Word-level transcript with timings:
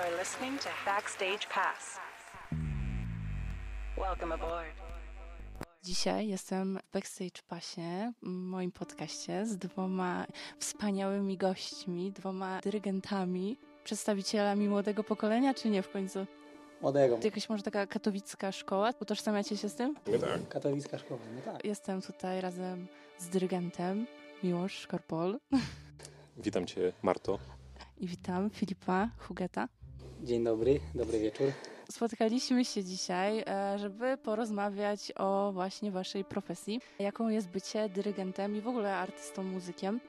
Are 0.00 0.18
listening 0.18 0.60
to 0.60 0.68
Backstage 0.86 1.46
Pass. 1.54 1.98
Welcome 3.96 4.34
aboard. 4.34 4.74
Dzisiaj 5.82 6.28
jestem 6.28 6.78
w 6.88 6.92
Backstage 6.92 7.42
Passie, 7.48 8.12
moim 8.22 8.72
podcaście, 8.72 9.46
z 9.46 9.56
dwoma 9.58 10.26
wspaniałymi 10.58 11.36
gośćmi, 11.36 12.12
dwoma 12.12 12.60
dyrygentami, 12.60 13.56
przedstawicielami 13.84 14.68
młodego 14.68 15.04
pokolenia, 15.04 15.54
czy 15.54 15.68
nie 15.70 15.82
w 15.82 15.90
końcu? 15.90 16.26
Młodego. 16.82 17.16
To 17.18 17.24
jakaś 17.24 17.48
może 17.48 17.62
taka 17.62 17.86
katowicka 17.86 18.52
szkoła? 18.52 18.90
Utożsamiacie 19.00 19.56
się 19.56 19.68
z 19.68 19.74
tym? 19.74 19.94
Nie 20.06 20.18
tak. 20.18 20.48
Katowicka 20.48 20.98
szkoła, 20.98 21.20
no 21.34 21.52
tak. 21.52 21.64
Jestem 21.64 22.02
tutaj 22.02 22.40
razem 22.40 22.86
z 23.18 23.28
dyrygentem 23.28 24.06
Miłosz 24.42 24.78
Szkorpol 24.78 25.40
Witam 26.36 26.66
Cię, 26.66 26.92
Marto. 27.02 27.38
i 27.98 28.06
witam 28.06 28.50
Filipa 28.50 29.08
Hugeta. 29.18 29.68
Dzień 30.22 30.44
dobry, 30.44 30.80
dobry 30.94 31.18
wieczór. 31.18 31.46
Spotkaliśmy 31.90 32.64
się 32.64 32.84
dzisiaj, 32.84 33.44
e, 33.46 33.78
żeby 33.78 34.16
porozmawiać 34.16 35.12
o 35.16 35.50
właśnie 35.52 35.90
waszej 35.90 36.24
profesji, 36.24 36.80
jaką 36.98 37.28
jest 37.28 37.48
bycie 37.48 37.88
dyrygentem 37.88 38.56
i 38.56 38.60
w 38.60 38.68
ogóle 38.68 38.96
artystą, 38.96 39.42
muzykiem. 39.42 40.00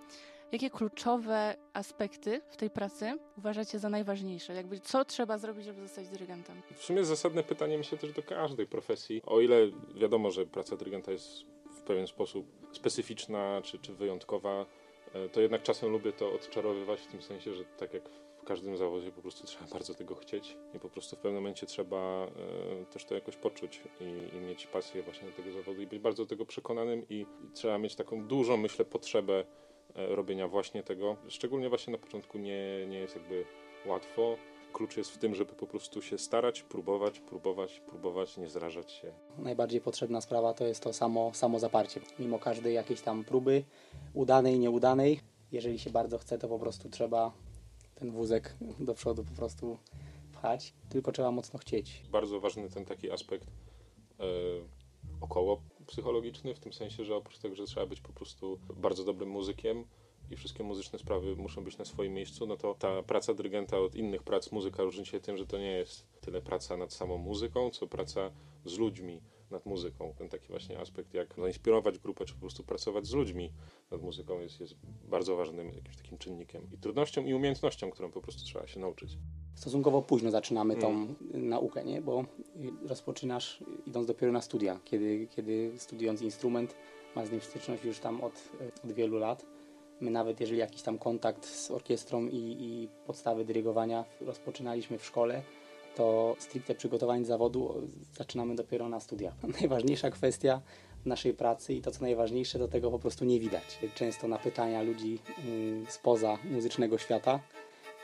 Jakie 0.52 0.69
kluczowe 0.69 1.55
aspekty 1.73 2.41
w 2.49 2.57
tej 2.57 2.69
pracy 2.69 3.17
uważacie 3.38 3.79
za 3.79 3.89
najważniejsze? 3.89 4.53
Jakby 4.53 4.79
co 4.79 5.05
trzeba 5.05 5.38
zrobić, 5.38 5.66
żeby 5.66 5.81
zostać 5.81 6.07
dyrygentem? 6.07 6.61
W 6.75 6.83
sumie 6.83 7.05
zasadne 7.05 7.43
pytanie 7.43 7.77
myślę 7.77 7.97
też 7.97 8.14
do 8.14 8.23
każdej 8.23 8.67
profesji. 8.67 9.21
O 9.25 9.41
ile 9.41 9.55
wiadomo, 9.95 10.31
że 10.31 10.45
praca 10.45 10.75
dyrygenta 10.75 11.11
jest 11.11 11.27
w 11.77 11.81
pewien 11.81 12.08
sposób 12.08 12.45
specyficzna 12.71 13.61
czy, 13.64 13.80
czy 13.80 13.93
wyjątkowa, 13.93 14.66
e, 15.14 15.30
to 15.30 15.41
jednak 15.41 15.64
czasem 15.64 15.89
lubię 15.89 16.14
to 16.14 16.33
odczarowywać 16.33 17.02
w 17.02 17.08
tym 17.08 17.21
sensie, 17.21 17.53
że 17.53 17.66
tak 17.66 17.93
jak 17.93 18.03
w 18.42 18.44
każdym 18.44 18.78
zawodzie 18.78 19.11
po 19.11 19.22
prostu 19.22 19.47
trzeba 19.47 19.66
bardzo 19.73 19.94
tego 19.94 20.16
chcieć 20.16 20.58
i 20.75 20.80
po 20.80 20.89
prostu 20.89 21.16
w 21.16 21.20
pewnym 21.20 21.42
momencie 21.44 21.66
trzeba 21.66 22.28
e, 22.81 22.86
też 22.86 23.06
to 23.06 23.16
jakoś 23.16 23.36
poczuć 23.36 23.81
i, 24.02 24.36
i 24.38 24.39
mieć 24.39 24.67
pasję 24.67 25.03
właśnie 25.03 25.28
do 25.28 25.36
tego 25.36 25.52
zawodu 25.52 25.81
i 25.81 25.88
być 25.88 26.00
bardzo 26.00 26.25
tego 26.25 26.45
przekonanym 26.45 27.06
i, 27.09 27.16
i 27.16 27.52
trzeba 27.53 27.78
mieć 27.78 27.95
taką 27.95 28.28
dużą, 28.28 28.58
myślę, 28.58 28.86
potrzebę 28.86 29.45
e, 29.95 30.16
robienia 30.16 30.48
właśnie 30.48 30.83
tego. 30.83 31.17
Szczególnie 31.28 31.70
właśnie 31.70 31.92
na 31.92 31.98
początku 31.98 32.38
nie, 32.38 32.88
nie 32.88 33.00
jest 33.00 33.16
jakby 33.16 33.45
łatwo. 33.86 34.38
Klucz 34.73 34.98
jest 34.98 35.11
w 35.11 35.17
tym, 35.17 35.36
żeby 35.36 35.53
po 35.53 35.67
prostu 35.67 36.02
się 36.02 36.17
starać, 36.17 36.61
próbować, 36.61 37.20
próbować, 37.20 37.80
próbować, 37.80 38.38
nie 38.38 38.50
zrażać 38.50 38.92
się. 38.92 39.14
Najbardziej 39.38 39.81
potrzebna 39.81 40.22
sprawa 40.22 40.53
to 40.53 40.66
jest 40.66 40.83
to 40.83 40.94
samo, 40.94 41.33
samo 41.33 41.59
zaparcie. 41.59 42.02
Mimo 42.20 42.39
każdej 42.39 42.73
jakiejś 42.73 43.02
tam 43.02 43.23
próby, 43.23 43.64
udanej, 44.14 44.59
nieudanej, 44.59 45.20
jeżeli 45.52 45.80
się 45.80 45.89
bardzo 45.89 46.17
chce, 46.17 46.38
to 46.38 46.48
po 46.48 46.59
prostu 46.59 46.89
trzeba 46.89 47.31
ten 48.02 48.11
wózek 48.11 48.55
do 48.80 48.94
przodu 48.94 49.23
po 49.23 49.31
prostu 49.31 49.77
pchać. 50.33 50.73
Tylko 50.89 51.11
trzeba 51.11 51.31
mocno 51.31 51.59
chcieć. 51.59 52.03
Bardzo 52.11 52.39
ważny 52.39 52.69
ten 52.69 52.85
taki 52.85 53.11
aspekt 53.11 53.47
e, 54.19 54.23
około 55.21 55.61
psychologiczny, 55.88 56.55
w 56.55 56.59
tym 56.59 56.73
sensie, 56.73 57.05
że 57.05 57.16
oprócz 57.16 57.38
tego, 57.38 57.55
że 57.55 57.66
trzeba 57.66 57.85
być 57.85 58.02
po 58.02 58.13
prostu 58.13 58.59
bardzo 58.75 59.03
dobrym 59.03 59.30
muzykiem 59.30 59.85
i 60.31 60.35
wszystkie 60.35 60.63
muzyczne 60.63 60.99
sprawy 60.99 61.35
muszą 61.35 61.63
być 61.63 61.77
na 61.77 61.85
swoim 61.85 62.13
miejscu, 62.13 62.47
no 62.47 62.58
to 62.58 62.75
ta 62.80 63.03
praca 63.03 63.33
dyrygenta 63.33 63.80
od 63.80 63.95
innych 63.95 64.23
prac 64.23 64.52
muzyka 64.52 64.83
różni 64.83 65.05
się 65.05 65.19
tym, 65.19 65.38
że 65.38 65.45
to 65.45 65.58
nie 65.58 65.71
jest 65.71 66.08
tyle 66.21 66.41
praca 66.41 66.77
nad 66.77 66.93
samą 66.93 67.17
muzyką, 67.17 67.69
co 67.69 67.88
praca 67.88 68.31
z 68.65 68.77
ludźmi 68.77 69.21
nad 69.52 69.66
muzyką. 69.66 70.13
Ten 70.17 70.30
taki 70.30 70.47
właśnie 70.47 70.80
aspekt, 70.80 71.13
jak 71.13 71.35
zainspirować 71.38 71.99
grupę, 71.99 72.26
czy 72.26 72.33
po 72.33 72.39
prostu 72.39 72.64
pracować 72.64 73.08
z 73.08 73.14
ludźmi 73.14 73.52
nad 73.92 74.02
muzyką 74.02 74.39
jest, 74.39 74.59
jest 74.59 74.76
bardzo 75.09 75.36
ważnym 75.36 75.67
jakimś 75.73 75.98
takim 75.98 76.17
czynnikiem 76.17 76.67
i 76.73 76.77
trudnością 76.77 77.26
i 77.26 77.33
umiejętnością, 77.33 77.92
którą 77.92 78.11
po 78.11 78.21
prostu 78.21 78.43
trzeba 78.43 78.67
się 78.67 78.80
nauczyć. 78.80 79.17
Stosunkowo 79.55 80.02
późno 80.02 80.31
zaczynamy 80.31 80.76
tą 80.76 81.15
naukę, 81.33 81.83
nie? 81.83 82.02
bo 82.02 82.26
rozpoczynasz 82.87 83.64
idąc 83.87 84.08
dopiero 84.08 84.31
na 84.31 84.42
studia, 84.42 84.80
kiedy, 84.86 85.27
kiedy 85.36 85.71
studiując 85.77 86.21
instrument 86.21 86.76
masz 87.15 87.27
z 87.27 87.31
nim 87.31 87.42
styczność 87.42 87.83
już 87.83 87.99
tam 87.99 88.21
od, 88.21 88.33
od 88.83 88.92
wielu 88.92 89.17
lat. 89.17 89.45
My 90.02 90.11
nawet 90.11 90.39
jeżeli 90.39 90.59
jakiś 90.59 90.81
tam 90.81 90.97
kontakt 90.97 91.45
z 91.45 91.71
orkiestrą 91.71 92.27
i, 92.27 92.58
i 92.59 92.87
podstawy 93.05 93.45
dyrygowania 93.45 94.05
rozpoczynaliśmy 94.21 94.97
w 94.97 95.05
szkole, 95.05 95.43
to 95.95 96.35
stricte 96.39 96.75
przygotowanie 96.75 97.25
zawodu 97.25 97.73
zaczynamy 98.17 98.55
dopiero 98.55 98.89
na 98.89 98.99
studiach. 98.99 99.33
Najważniejsza 99.61 100.11
kwestia 100.11 100.61
naszej 101.05 101.33
pracy 101.33 101.73
i 101.73 101.81
to 101.81 101.91
co 101.91 102.02
najważniejsze, 102.02 102.59
do 102.59 102.67
tego 102.67 102.91
po 102.91 102.99
prostu 102.99 103.25
nie 103.25 103.39
widać. 103.39 103.63
Często 103.95 104.27
na 104.27 104.37
pytania 104.37 104.81
ludzi 104.81 105.19
mm, 105.45 105.85
spoza 105.89 106.37
muzycznego 106.52 106.97
świata, 106.97 107.39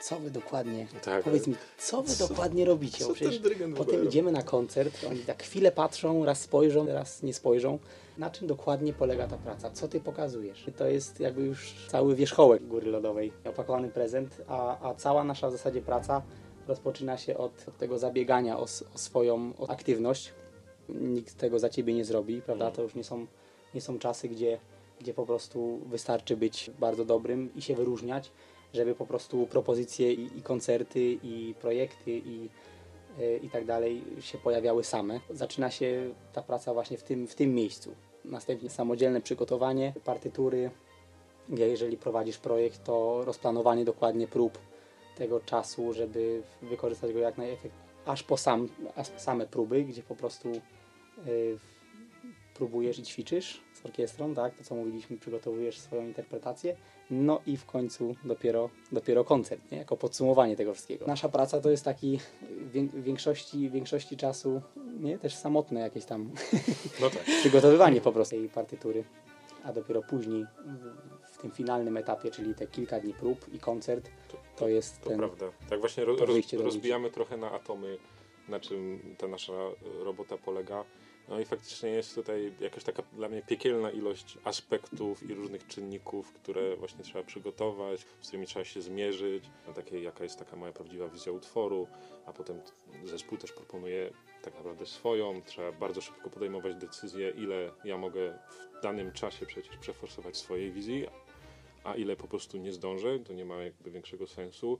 co 0.00 0.18
wy 0.20 0.30
dokładnie, 0.30 0.86
Tak, 1.04 1.24
powiedz 1.24 1.46
mi, 1.46 1.54
co 1.78 2.02
wy 2.02 2.08
co- 2.14 2.28
dokładnie 2.28 2.64
robicie? 2.64 3.04
co 3.04 3.14
przecież 3.14 3.40
potem 3.76 4.04
idziemy 4.06 4.32
na 4.32 4.42
koncert, 4.42 5.04
oni 5.10 5.20
tak 5.20 5.42
chwilę 5.42 5.72
patrzą, 5.72 6.24
raz 6.24 6.40
spojrzą, 6.40 6.86
raz 6.86 7.22
nie 7.22 7.34
spojrzą. 7.34 7.78
Na 8.18 8.30
czym 8.30 8.46
dokładnie 8.46 8.92
polega 8.92 9.26
ta 9.28 9.36
praca? 9.36 9.70
Co 9.70 9.88
ty 9.88 10.00
pokazujesz? 10.00 10.66
To 10.76 10.86
jest 10.86 11.20
jakby 11.20 11.42
już 11.42 11.74
cały 11.88 12.14
wierzchołek 12.14 12.66
góry 12.66 12.90
lodowej, 12.90 13.32
opakowany 13.44 13.88
prezent, 13.88 14.42
a, 14.48 14.88
a 14.90 14.94
cała 14.94 15.24
nasza 15.24 15.48
w 15.48 15.52
zasadzie 15.52 15.82
praca 15.82 16.22
rozpoczyna 16.68 17.18
się 17.18 17.36
od, 17.36 17.68
od 17.68 17.76
tego 17.76 17.98
zabiegania 17.98 18.58
o, 18.58 18.62
o 18.94 18.98
swoją 18.98 19.52
o 19.58 19.70
aktywność. 19.70 20.32
Nikt 20.88 21.36
tego 21.36 21.58
za 21.58 21.68
ciebie 21.68 21.94
nie 21.94 22.04
zrobi, 22.04 22.42
prawda? 22.42 22.70
To 22.70 22.82
już 22.82 22.94
nie 22.94 23.04
są, 23.04 23.26
nie 23.74 23.80
są 23.80 23.98
czasy, 23.98 24.28
gdzie, 24.28 24.58
gdzie 25.00 25.14
po 25.14 25.26
prostu 25.26 25.80
wystarczy 25.86 26.36
być 26.36 26.70
bardzo 26.78 27.04
dobrym 27.04 27.54
i 27.54 27.62
się 27.62 27.74
wyróżniać, 27.74 28.30
żeby 28.74 28.94
po 28.94 29.06
prostu 29.06 29.46
propozycje 29.46 30.12
i, 30.12 30.38
i 30.38 30.42
koncerty, 30.42 31.18
i 31.22 31.54
projekty, 31.60 32.10
i, 32.10 32.48
e, 33.20 33.36
i 33.36 33.50
tak 33.50 33.64
dalej 33.64 34.04
się 34.20 34.38
pojawiały 34.38 34.84
same. 34.84 35.20
Zaczyna 35.30 35.70
się 35.70 36.10
ta 36.32 36.42
praca 36.42 36.74
właśnie 36.74 36.98
w 36.98 37.02
tym, 37.02 37.26
w 37.26 37.34
tym 37.34 37.54
miejscu. 37.54 37.94
Następnie 38.24 38.70
samodzielne 38.70 39.20
przygotowanie 39.20 39.92
partytury. 40.04 40.70
Jeżeli 41.48 41.96
prowadzisz 41.96 42.38
projekt, 42.38 42.84
to 42.84 43.24
rozplanowanie 43.24 43.84
dokładnie 43.84 44.28
prób 44.28 44.58
tego 45.18 45.40
czasu, 45.40 45.92
żeby 45.92 46.42
wykorzystać 46.62 47.12
go 47.12 47.18
jak 47.18 47.38
najefektywniej. 47.38 47.88
Aż 48.06 48.22
po 48.22 48.36
sam, 48.36 48.68
same 49.16 49.46
próby, 49.46 49.84
gdzie 49.84 50.02
po 50.02 50.16
prostu 50.16 50.52
y, 51.26 51.58
próbujesz 52.54 52.98
i 52.98 53.02
ćwiczysz 53.02 53.60
z 53.74 53.86
orkiestrą, 53.86 54.34
tak? 54.34 54.54
To 54.54 54.64
co 54.64 54.74
mówiliśmy, 54.74 55.18
przygotowujesz 55.18 55.78
swoją 55.78 56.02
interpretację. 56.02 56.76
No 57.10 57.40
i 57.46 57.56
w 57.56 57.66
końcu 57.66 58.14
dopiero, 58.24 58.70
dopiero 58.92 59.24
koncert, 59.24 59.72
nie? 59.72 59.78
Jako 59.78 59.96
podsumowanie 59.96 60.56
tego 60.56 60.74
wszystkiego. 60.74 61.06
Nasza 61.06 61.28
praca 61.28 61.60
to 61.60 61.70
jest 61.70 61.84
taki 61.84 62.18
w 62.62 63.02
większości, 63.02 63.70
większości 63.70 64.16
czasu, 64.16 64.62
nie? 65.00 65.18
Też 65.18 65.34
samotne 65.34 65.80
jakieś 65.80 66.04
tam 66.04 66.30
No 67.00 67.10
tak. 67.10 67.24
przygotowywanie 67.40 68.00
po 68.00 68.12
prostu 68.12 68.36
tej 68.36 68.48
partytury, 68.48 69.04
a 69.64 69.72
dopiero 69.72 70.02
później 70.02 70.46
w 71.32 71.38
tym 71.38 71.50
finalnym 71.50 71.96
etapie, 71.96 72.30
czyli 72.30 72.54
te 72.54 72.66
kilka 72.66 73.00
dni 73.00 73.14
prób 73.14 73.54
i 73.54 73.58
koncert, 73.58 74.10
to 74.58 74.68
jest 74.68 75.00
To 75.02 75.10
ten... 75.10 75.18
prawda. 75.18 75.52
Tak 75.70 75.80
właśnie 75.80 76.04
roz, 76.04 76.20
rozbijamy 76.52 77.10
trochę 77.10 77.36
na 77.36 77.52
atomy, 77.52 77.98
na 78.48 78.60
czym 78.60 79.00
ta 79.18 79.28
nasza 79.28 79.52
e, 79.52 80.04
robota 80.04 80.36
polega. 80.36 80.84
No 81.28 81.40
i 81.40 81.44
faktycznie 81.44 81.90
jest 81.90 82.14
tutaj 82.14 82.52
jakaś 82.60 82.84
taka 82.84 83.02
dla 83.12 83.28
mnie 83.28 83.42
piekielna 83.42 83.90
ilość 83.90 84.38
aspektów 84.44 85.30
i 85.30 85.34
różnych 85.34 85.66
czynników, 85.66 86.32
które 86.32 86.76
właśnie 86.76 87.04
trzeba 87.04 87.24
przygotować, 87.24 88.00
z 88.00 88.26
którymi 88.26 88.46
trzeba 88.46 88.64
się 88.64 88.82
zmierzyć. 88.82 89.44
No 89.66 89.72
takie, 89.72 90.02
jaka 90.02 90.24
jest 90.24 90.38
taka 90.38 90.56
moja 90.56 90.72
prawdziwa 90.72 91.08
wizja 91.08 91.32
utworu, 91.32 91.86
a 92.26 92.32
potem 92.32 92.60
zespół 93.04 93.38
też 93.38 93.52
proponuje 93.52 94.10
tak 94.42 94.54
naprawdę 94.54 94.86
swoją. 94.86 95.42
Trzeba 95.42 95.72
bardzo 95.72 96.00
szybko 96.00 96.30
podejmować 96.30 96.74
decyzję, 96.74 97.30
ile 97.30 97.70
ja 97.84 97.98
mogę 97.98 98.38
w 98.78 98.82
danym 98.82 99.12
czasie 99.12 99.46
przecież 99.46 99.76
przeforsować 99.76 100.36
swojej 100.36 100.72
wizji, 100.72 101.06
a 101.84 101.94
ile 101.94 102.16
po 102.16 102.28
prostu 102.28 102.58
nie 102.58 102.72
zdążę, 102.72 103.18
to 103.18 103.32
nie 103.32 103.44
ma 103.44 103.54
jakby 103.56 103.90
większego 103.90 104.26
sensu. 104.26 104.78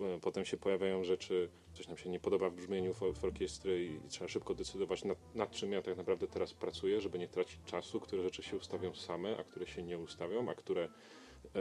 E, 0.00 0.20
Potem 0.20 0.44
się 0.44 0.56
pojawiają 0.56 1.04
rzeczy, 1.04 1.48
coś 1.72 1.88
nam 1.88 1.96
się 1.96 2.10
nie 2.10 2.20
podoba 2.20 2.50
w 2.50 2.54
brzmieniu 2.54 2.94
w, 2.94 3.24
orkiestry 3.24 3.84
i 3.84 4.08
trzeba 4.08 4.28
szybko 4.28 4.54
decydować 4.54 5.04
nad, 5.04 5.18
nad 5.34 5.50
czym 5.50 5.72
ja 5.72 5.82
tak 5.82 5.96
naprawdę 5.96 6.26
teraz 6.26 6.54
pracuję, 6.54 7.00
żeby 7.00 7.18
nie 7.18 7.28
tracić 7.28 7.58
czasu, 7.64 8.00
które 8.00 8.22
rzeczy 8.22 8.42
się 8.42 8.56
ustawią 8.56 8.94
same, 8.94 9.36
a 9.36 9.44
które 9.44 9.66
się 9.66 9.82
nie 9.82 9.98
ustawią, 9.98 10.48
a 10.50 10.54
które 10.54 10.84
e, 10.84 11.60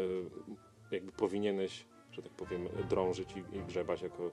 jakby 0.91 1.11
powinieneś, 1.11 1.85
że 2.11 2.21
tak 2.21 2.31
powiem, 2.31 2.69
drążyć 2.89 3.29
i, 3.35 3.57
i 3.57 3.61
grzebać 3.61 4.01
jako 4.01 4.31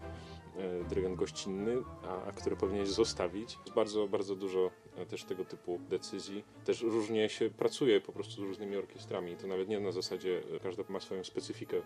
e, 0.57 0.85
dyrygent 0.85 1.17
gościnny, 1.17 1.77
a, 2.03 2.25
a 2.25 2.33
które 2.33 2.57
powinieneś 2.57 2.89
zostawić. 2.89 3.59
Jest 3.65 3.75
bardzo, 3.75 4.09
bardzo 4.09 4.37
dużo 4.37 4.71
też 5.07 5.25
tego 5.25 5.45
typu 5.45 5.81
decyzji. 5.89 6.45
Też 6.65 6.83
różnie 6.83 7.29
się 7.29 7.51
pracuje 7.51 8.01
po 8.01 8.13
prostu 8.13 8.33
z 8.33 8.39
różnymi 8.39 8.77
orkiestrami. 8.77 9.37
To 9.37 9.47
nawet 9.47 9.69
nie 9.69 9.81
na 9.81 9.93
zasadzie, 9.93 10.43
e, 10.57 10.61
każda 10.61 10.83
ma 10.89 11.01
swoją 11.01 11.25
specyfikę 11.25 11.83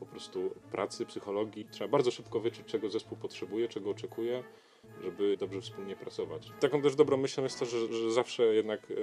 po 0.00 0.06
prostu 0.06 0.50
pracy, 0.70 1.06
psychologii. 1.06 1.66
Trzeba 1.70 1.88
bardzo 1.88 2.10
szybko 2.10 2.40
wyczuć, 2.40 2.66
czego 2.66 2.90
zespół 2.90 3.18
potrzebuje, 3.18 3.68
czego 3.68 3.90
oczekuje, 3.90 4.44
żeby 5.02 5.36
dobrze 5.36 5.60
wspólnie 5.60 5.96
pracować. 5.96 6.52
Taką 6.60 6.82
też 6.82 6.94
dobrą 6.94 7.16
myślą 7.16 7.44
jest 7.44 7.58
to, 7.58 7.66
że, 7.66 7.92
że 7.92 8.12
zawsze 8.12 8.42
jednak 8.42 8.90
e, 8.90 8.94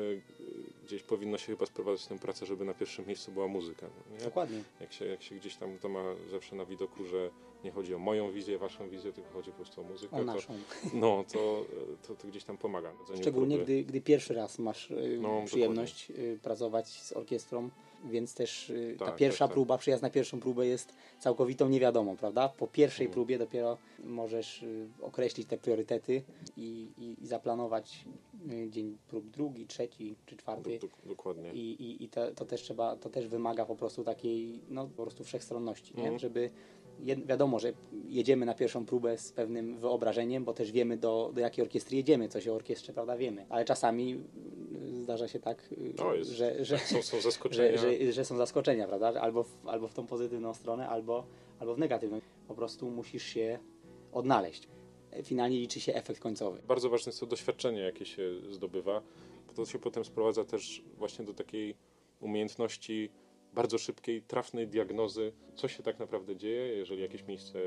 gdzieś 0.85 1.03
powinno 1.03 1.37
się 1.37 1.45
chyba 1.45 1.65
sprowadzać 1.65 2.07
tę 2.07 2.19
pracę, 2.19 2.45
żeby 2.45 2.65
na 2.65 2.73
pierwszym 2.73 3.05
miejscu 3.05 3.31
była 3.31 3.47
muzyka. 3.47 3.87
no 3.87 4.17
nie? 4.17 4.23
Dokładnie. 4.23 4.63
Jak 4.79 4.93
się, 4.93 5.05
jak 5.05 5.23
się 5.23 5.35
gdzieś 5.35 5.55
tam 5.55 5.77
to 5.77 5.89
ma 5.89 6.03
zawsze 6.31 6.55
na 6.55 6.65
widoku, 6.65 7.05
że 7.05 7.29
nie 7.63 7.71
chodzi 7.71 7.95
o 7.95 7.99
moją 7.99 8.31
wizję, 8.31 8.57
waszą 8.57 8.89
wizję, 8.89 9.13
tylko 9.13 9.29
chodzi 9.33 9.51
po 9.51 9.55
prostu 9.57 9.81
o 9.81 9.83
muzykę, 9.83 10.15
O 10.15 10.19
to, 10.19 10.25
naszą. 10.25 10.53
no, 10.93 11.23
to, 11.33 11.65
to, 12.07 12.15
to 12.15 12.27
gdzieś 12.27 12.43
tam 12.43 12.57
pomaga. 12.57 12.91
Szczególnie 13.21 13.55
próby. 13.57 13.73
gdy, 13.73 13.83
gdy 13.83 14.01
pierwszy 14.01 14.33
raz 14.33 14.59
masz 14.59 14.91
y, 14.91 15.17
No, 15.21 15.41
przyjemność 15.45 16.09
y, 16.11 16.39
pracować 16.43 16.87
z 16.87 17.13
orkiestrą, 17.13 17.69
więc 18.05 18.33
też 18.35 18.69
y, 18.69 18.95
ta 18.99 19.05
Tak, 19.05 19.15
pierwsza 19.15 19.37
tak, 19.45 19.49
tak. 19.49 19.53
próba, 19.53 19.77
przyjazd 19.77 20.03
na 20.03 20.09
pierwszą 20.09 20.39
próbę 20.39 20.67
jest 20.67 20.93
całkowitą 21.19 21.69
niewiadomą, 21.69 22.17
prawda? 22.17 22.49
Po 22.49 22.67
pierwszej 22.67 23.05
Mhm. 23.05 23.13
próbie 23.13 23.37
dopiero 23.37 23.77
możesz 24.03 24.65
określić 25.01 25.47
te 25.47 25.57
priorytety 25.57 26.21
i, 26.57 26.87
i, 26.97 27.23
i 27.23 27.27
zaplanować 27.27 28.05
dzień 28.69 28.97
prób 29.07 29.29
drugi, 29.29 29.65
trzeci 29.67 30.15
czy 30.25 30.37
czwarty. 30.37 30.79
Do, 30.79 30.87
do, 30.87 30.93
dokładnie. 31.05 31.51
I, 31.53 31.59
i, 31.71 32.03
i 32.03 32.09
to, 32.09 32.31
to 32.31 32.45
też 32.45 32.61
trzeba, 32.61 32.95
to 32.95 33.09
też 33.09 33.27
wymaga 33.27 33.65
po 33.65 33.75
prostu 33.75 34.03
takiej, 34.03 34.61
no 34.69 34.87
po 34.87 35.01
prostu 35.03 35.23
wszechstronności, 35.23 35.93
nie? 35.97 36.03
Mhm. 36.03 36.19
żeby 36.19 36.39
jed, 36.41 36.51
wiadomo, 37.25 37.59
że 37.59 37.73
jedziemy 38.07 38.45
na 38.45 38.53
pierwszą 38.53 38.85
próbę 38.85 39.17
z 39.17 39.31
pewnym 39.31 39.77
wyobrażeniem, 39.77 40.45
bo 40.45 40.53
też 40.53 40.71
wiemy 40.71 40.97
do, 40.97 41.31
do 41.33 41.41
jakiej 41.41 41.63
orkiestry 41.63 41.97
jedziemy, 41.97 42.29
coś 42.29 42.47
o 42.47 42.55
orkiestrze, 42.55 42.93
prawda, 42.93 43.17
wiemy, 43.17 43.45
ale 43.49 43.65
czasami 43.65 44.23
y, 44.97 45.03
zdarza 45.03 45.27
się 45.27 45.39
tak, 45.39 45.71
y, 45.71 46.17
jest, 46.17 46.31
że, 46.31 46.65
że, 46.65 46.77
są, 46.77 47.01
są 47.01 47.17
że, 47.17 47.23
zaskoczenia. 47.23 47.77
że, 47.77 48.11
że 48.11 48.25
są 48.25 48.37
zaskoczenia, 48.37 48.87
prawda, 48.87 49.21
albo 49.21 49.43
w, 49.43 49.67
albo 49.67 49.87
w 49.87 49.93
tą 49.93 50.07
pozytywną 50.07 50.53
stronę, 50.53 50.89
albo, 50.89 51.25
albo 51.59 51.75
w 51.75 51.79
negatywną. 51.79 52.21
Po 52.47 52.55
prostu 52.55 52.91
musisz 52.91 53.23
się 53.23 53.59
odnaleźć. 54.11 54.67
Finalnie 55.23 55.59
liczy 55.59 55.79
się 55.79 55.93
efekt 55.93 56.19
końcowy. 56.19 56.61
Bardzo 56.67 56.89
ważne 56.89 57.09
jest 57.09 57.19
to 57.19 57.25
doświadczenie, 57.25 57.81
jakie 57.81 58.05
się 58.05 58.23
zdobywa. 58.49 59.01
bo 59.47 59.53
To 59.53 59.65
się 59.65 59.79
potem 59.79 60.05
sprowadza 60.05 60.45
też 60.45 60.83
właśnie 60.97 61.25
do 61.25 61.33
takiej 61.33 61.75
umiejętności 62.19 63.09
bardzo 63.53 63.77
szybkiej, 63.77 64.21
trafnej 64.21 64.67
diagnozy, 64.67 65.31
co 65.55 65.67
się 65.67 65.83
tak 65.83 65.99
naprawdę 65.99 66.35
dzieje, 66.35 66.67
jeżeli 66.77 67.01
jakieś 67.01 67.23
miejsce 67.23 67.59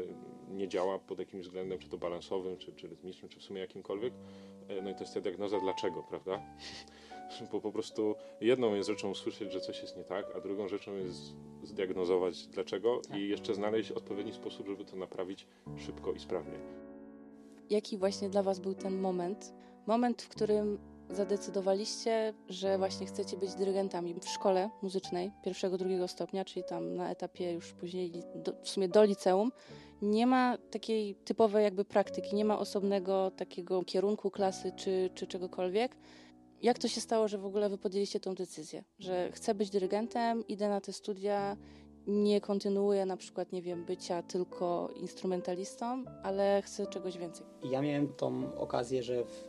nie 0.49 0.69
działa 0.69 0.99
pod 0.99 1.19
jakimś 1.19 1.45
względem, 1.45 1.79
czy 1.79 1.89
to 1.89 1.99
balansowym, 1.99 2.59
czy, 2.59 2.73
czy 2.73 2.89
rytmicznym, 2.89 3.29
czy 3.29 3.41
w 3.41 3.43
sumie 3.43 3.61
jakimkolwiek. 3.61 4.15
E, 4.69 4.83
No 4.83 4.91
i 4.91 4.95
to 4.95 5.01
jest 5.01 5.15
ta 5.15 5.21
diagnoza 5.21 5.61
dlaczego, 5.61 6.03
prawda? 6.03 6.43
Bo 7.53 7.61
po 7.61 7.73
prostu 7.73 8.15
jedną 8.41 8.75
jest 8.75 8.89
rzeczą 8.89 9.11
usłyszeć, 9.11 9.53
że 9.53 9.61
coś 9.61 9.83
jest 9.83 9.97
nie 9.97 10.05
tak, 10.05 10.27
a 10.37 10.41
drugą 10.41 10.69
rzeczą 10.69 10.97
jest 10.97 11.35
zdiagnozować 11.63 12.47
dlaczego 12.47 13.01
i 13.17 13.29
jeszcze 13.29 13.55
znaleźć 13.55 13.91
odpowiedni 13.91 14.33
sposób, 14.33 14.67
żeby 14.67 14.85
to 14.85 14.97
naprawić 14.97 15.47
szybko 15.77 16.13
i 16.13 16.19
sprawnie. 16.19 16.59
Jaki 17.71 17.99
właśnie 17.99 18.29
dla 18.29 18.43
Was 18.43 18.59
był 18.59 18.75
ten 18.75 19.01
moment? 19.01 19.55
Moment, 19.87 20.23
w 20.23 20.29
którym 20.29 20.79
zadecydowaliście, 21.11 22.35
że 22.49 22.79
właśnie 22.79 23.07
chcecie 23.07 23.37
być 23.37 23.55
dyrygentami 23.55 24.15
w 24.15 24.29
szkole 24.29 24.71
muzycznej 24.83 25.31
pierwszego, 25.45 25.79
drugiego 25.79 26.09
stopnia, 26.09 26.45
czyli 26.45 26.65
tam 26.65 26.95
na 26.95 27.11
etapie 27.11 27.53
już 27.53 27.73
później 27.73 28.13
do, 28.35 28.53
w 28.63 28.69
sumie 28.69 28.89
do 28.89 29.05
liceum. 29.05 29.53
Nie 30.03 30.27
ma 30.27 30.59
takiej 30.71 31.15
typowej 31.15 31.65
jakby 31.65 31.85
praktyki, 31.85 32.37
nie 32.37 32.45
ma 32.45 32.59
osobnego 32.59 33.31
takiego 33.31 33.85
kierunku 33.85 34.31
klasy 34.31 34.73
czy, 34.77 35.11
czy 35.15 35.27
czegokolwiek. 35.27 35.97
Jak 36.63 36.79
to 36.79 36.89
się 36.89 37.01
stało, 37.01 37.29
że 37.29 37.39
w 37.39 37.47
ogóle 37.47 37.69
wy 37.69 37.79
podjęliście 37.79 38.21
tą 38.21 38.35
decyzję, 38.35 38.85
że 38.99 39.33
chcę 39.33 39.55
być 39.55 39.71
dyrygentem, 39.71 40.47
idę 40.47 40.69
na 40.69 40.81
te 40.81 40.93
studia, 40.93 41.57
nie 42.07 42.41
kontynuuję 42.41 43.07
na 43.07 43.17
przykład, 43.17 43.53
nie 43.53 43.63
wiem, 43.63 43.85
bycia 43.85 44.23
tylko 44.23 44.91
instrumentalistą, 44.97 46.05
ale 46.23 46.63
chcę 46.63 46.87
czegoś 46.87 47.19
więcej. 47.19 47.47
Ja 47.63 47.83
miałem 47.83 48.09
tą 48.09 48.55
okazję, 48.57 49.03
że 49.03 49.25
w 49.25 49.49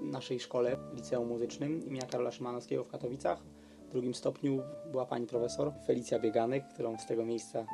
naszej 0.00 0.40
szkole, 0.40 0.76
liceum 0.94 1.28
muzycznym 1.28 1.86
imienia 1.86 2.06
Karola 2.06 2.30
Szymanowskiego 2.30 2.84
w 2.84 2.88
Katowicach, 2.88 3.42
w 3.88 3.90
drugim 3.90 4.14
stopniu 4.14 4.62
była 4.90 5.06
pani 5.06 5.26
profesor 5.26 5.72
Felicja 5.86 6.18
Bieganek, 6.18 6.64
którą 6.74 6.98
z 6.98 7.06
tego 7.06 7.24
miejsca 7.24 7.66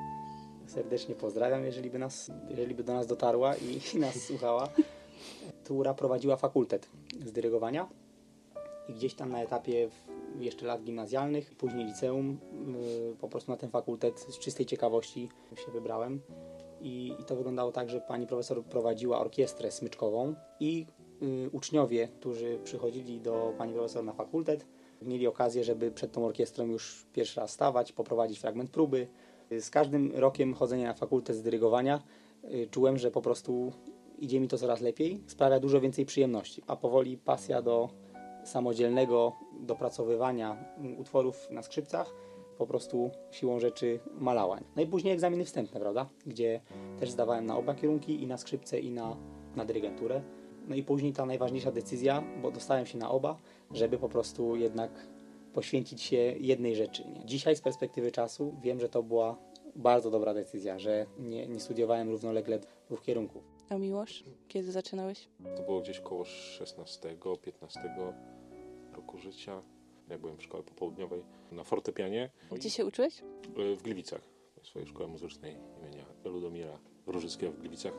serdecznie 0.67 1.15
pozdrawiam, 1.15 1.65
jeżeli 1.65 1.91
by, 1.91 1.99
nas, 1.99 2.31
jeżeli 2.51 2.75
by 2.75 2.85
do 2.85 2.95
nas 2.95 3.07
dotarła 3.07 3.55
i, 3.57 3.97
i 3.97 4.01
nas 4.01 4.15
słuchała, 4.29 4.69
która 5.65 5.95
prowadziła 5.95 6.37
fakultet 6.37 6.89
z 7.25 7.33
dyrygowania 7.33 7.89
i 8.89 8.93
gdzieś 8.93 9.15
tam 9.15 9.33
na 9.33 9.43
etapie 9.43 9.89
jeszcze 10.41 10.67
lat 10.67 10.83
gimnazjalnych, 10.83 11.55
później 11.55 11.87
liceum, 11.87 12.39
yy, 13.09 13.17
po 13.21 13.29
prostu 13.29 13.51
na 13.51 13.57
ten 13.57 13.71
fakultet 13.71 14.21
z 14.21 14.39
czystej 14.39 14.67
ciekawości 14.67 15.29
się 15.67 15.73
wybrałem. 15.73 16.21
I, 16.81 17.15
I 17.21 17.25
to 17.25 17.37
wyglądało 17.37 17.73
tak, 17.73 17.91
że 17.91 18.01
pani 18.01 18.27
profesor 18.27 18.65
prowadziła 18.65 19.21
orkiestrę 19.21 19.71
smyczkową 19.71 20.35
i 20.61 20.87
uczniowie, 21.53 22.09
którzy 22.09 22.59
przychodzili 22.65 23.21
do 23.21 23.55
pani 23.59 23.73
profesor 23.73 24.05
na 24.05 24.13
fakultet, 24.13 24.67
mieli 25.03 25.27
okazję, 25.27 25.65
żeby 25.65 25.91
przed 25.91 26.13
tą 26.13 26.27
orkiestrą 26.27 26.67
już 26.67 27.07
pierwszy 27.13 27.41
raz 27.41 27.51
stawać, 27.51 27.93
poprowadzić 27.93 28.39
fragment 28.39 28.71
próby. 28.71 29.07
Y, 29.53 29.61
Z 29.61 29.71
każdym 29.71 30.13
rokiem 30.15 30.55
chodzenia 30.55 30.87
na 30.89 30.95
fakultet 30.95 31.37
z 31.37 31.43
dyrygowania 31.43 32.03
y, 32.45 32.69
czułem, 32.71 32.99
że 32.99 33.11
po 33.11 33.23
prostu 33.23 33.73
idzie 34.19 34.41
mi 34.41 34.49
to 34.49 34.59
coraz 34.59 34.81
lepiej, 34.81 35.21
sprawia 35.27 35.61
dużo 35.61 35.81
więcej 35.81 36.07
przyjemności, 36.07 36.63
a 36.67 36.77
powoli 36.77 37.17
pasja 37.17 37.63
do 37.63 37.89
samodzielnego 38.45 39.33
dopracowywania 39.61 40.65
utworów 40.99 41.51
na 41.51 41.63
skrzypcach 41.63 42.15
po 42.59 42.67
prostu 42.67 43.11
siłą 43.31 43.61
rzeczy 43.61 44.01
malała. 44.15 44.59
No 44.77 44.83
i 44.83 44.87
później 44.87 45.15
egzaminy 45.15 45.45
wstępne, 45.45 45.81
prawda? 45.81 46.09
Gdzie 46.27 46.61
też 47.01 47.11
zdawałem 47.11 47.47
na 47.47 47.57
oba 47.57 47.75
kierunki, 47.75 48.23
i 48.23 48.27
na 48.27 48.39
skrzypce, 48.39 48.81
i 48.81 48.91
na, 48.91 49.17
na 49.57 49.65
dyrygenturę. 49.65 50.23
No 50.69 50.75
i 50.75 50.83
później 50.83 51.13
ta 51.13 51.27
najważniejsza 51.27 51.73
decyzja, 51.73 52.25
bo 52.43 52.51
dostałem 52.51 52.87
się 52.87 52.99
na 52.99 53.11
oba, 53.11 53.39
żeby 53.71 53.99
po 53.99 54.09
prostu 54.09 54.57
jednak 54.57 54.91
poświęcić 55.53 56.03
się 56.03 56.17
jednej 56.17 56.77
rzeczy. 56.77 57.05
Nie? 57.09 57.25
Dzisiaj 57.25 57.57
z 57.57 57.61
perspektywy 57.61 58.13
czasu 58.13 58.55
wiem, 58.63 58.81
że 58.81 58.89
to 58.89 59.03
była 59.03 59.37
bardzo 59.77 60.11
dobra 60.11 60.35
decyzja, 60.35 60.79
że 60.79 61.07
nie, 61.19 61.49
nie 61.49 61.61
studiowałem 61.61 62.11
równolegle 62.11 62.61
dwóch 62.87 63.03
kierunków. 63.03 63.43
A 63.69 63.79
Miłosz, 63.79 64.25
kiedy 64.49 64.73
zaczynałeś? 64.73 65.29
To 65.57 65.63
było 65.63 65.81
gdzieś 65.81 66.01
koło 66.01 66.23
16-15 66.23 68.13
roku 68.93 69.19
życia. 69.19 69.63
Jak 70.09 70.21
byłem 70.21 70.37
w 70.37 70.43
szkole 70.43 70.63
popołudniowej 70.63 71.23
na 71.53 71.65
fortepianie 71.65 72.31
Gdzie 72.53 72.71
się 72.71 72.87
uczyłeś? 72.87 73.23
W 73.79 73.83
Gliwicach, 73.83 74.21
w 74.63 74.67
swojej 74.67 74.89
szkole 74.89 75.09
muzycznej 75.09 75.57
imienia 75.81 76.05
Ludomira 76.25 76.79
Różyckiego 77.07 77.53
w 77.53 77.59
Gliwicach, 77.59 77.93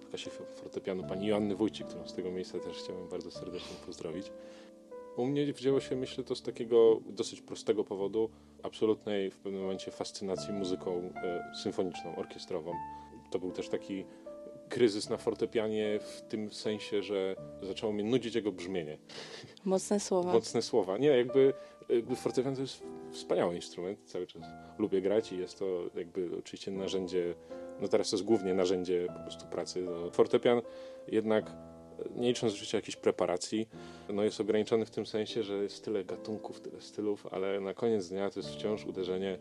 w 0.00 0.08
klasie 0.08 0.30
fortepianu 0.30 1.04
pani 1.04 1.26
Joanny 1.26 1.56
Wójcik, 1.56 1.86
którą 1.86 2.08
z 2.08 2.14
tego 2.14 2.30
miejsca 2.30 2.58
też 2.58 2.76
chciałem 2.76 3.08
bardzo 3.08 3.30
serdecznie 3.30 3.76
pozdrowić. 3.86 4.32
U 5.16 5.26
mnie 5.26 5.52
wzięło 5.52 5.80
się, 5.80 5.96
myślę, 5.96 6.24
to 6.24 6.34
z 6.34 6.42
takiego 6.42 7.00
dosyć 7.08 7.40
prostego 7.40 7.84
powodu, 7.84 8.30
absolutnej 8.62 9.30
w 9.30 9.38
pewnym 9.38 9.62
momencie 9.62 9.90
fascynacji 9.90 10.52
muzyką 10.52 11.12
e, 11.16 11.52
symfoniczną, 11.62 12.16
orkiestrową. 12.16 12.72
To 13.30 13.38
był 13.38 13.52
też 13.52 13.68
taki 13.68 14.04
kryzys 14.68 15.10
na 15.10 15.16
fortepianie 15.16 15.98
w 16.00 16.22
tym 16.28 16.52
sensie, 16.52 17.02
że 17.02 17.36
zaczęło 17.62 17.92
mnie 17.92 18.04
nudzić 18.04 18.34
jego 18.34 18.52
brzmienie 18.52 18.98
Mocne 19.64 20.00
słowa. 20.00 20.32
mocne 20.32 20.62
słowa. 20.62 20.98
Nie, 20.98 21.08
jakby, 21.08 21.52
jakby 21.88 22.16
fortepian 22.16 22.54
to 22.54 22.60
jest 22.60 22.82
wspaniały 23.12 23.56
instrument, 23.56 23.98
cały 24.04 24.26
czas 24.26 24.42
lubię 24.78 25.00
grać 25.02 25.32
i 25.32 25.38
jest 25.38 25.58
to 25.58 25.64
jakby 25.94 26.30
oczywiście 26.38 26.70
narzędzie, 26.70 27.34
no 27.82 27.88
teraz 27.88 28.10
to 28.10 28.16
jest 28.16 28.24
głównie 28.24 28.54
narzędzie 28.54 29.06
po 29.16 29.20
prostu 29.20 29.46
pracy. 29.46 29.80
No, 29.80 30.10
fortepian 30.10 30.62
jednak, 31.08 31.52
nie 32.16 32.28
licząc 32.28 32.52
oczywiście 32.52 32.78
jakiejś 32.78 32.96
preparacji, 32.96 33.68
no 34.08 34.22
jest 34.22 34.40
ograniczony 34.40 34.86
w 34.86 34.90
tym 34.90 35.06
sensie, 35.06 35.42
że 35.42 35.54
jest 35.54 35.84
tyle 35.84 36.04
gatunków, 36.04 36.60
tyle 36.60 36.80
stylów, 36.80 37.26
ale 37.30 37.60
na 37.60 37.74
koniec 37.74 38.08
dnia 38.08 38.30
to 38.30 38.40
jest 38.40 38.50
wciąż 38.50 38.86
uderzenie 38.86 39.38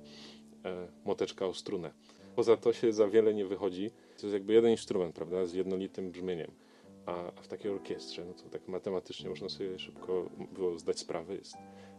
e, 0.66 0.88
moteczka 1.06 1.46
o 1.46 1.54
strunę. 1.54 1.92
Poza 2.36 2.58
to 2.58 2.74
się 2.74 2.94
za 2.94 3.08
wiele 3.08 3.34
nie 3.34 3.46
wychodzi. 3.46 3.92
To 3.92 4.26
jest 4.28 4.34
jakby 4.34 4.54
jeden 4.54 4.72
instrument, 4.72 5.16
prawda, 5.16 5.46
z 5.46 5.54
jednolitym 5.54 6.12
brzmieniem. 6.12 6.52
A, 7.06 7.32
a 7.38 7.42
w 7.42 7.48
takiej 7.48 7.72
orkiestrze, 7.72 8.26
no 8.26 8.34
to 8.34 8.50
tak 8.50 8.68
matematycznie 8.68 9.30
można 9.30 9.50
sobie 9.50 9.80
szybko 9.80 10.30
było 10.52 10.80
zdać 10.80 11.00
sprawę, 11.00 11.36
jest 11.36 11.58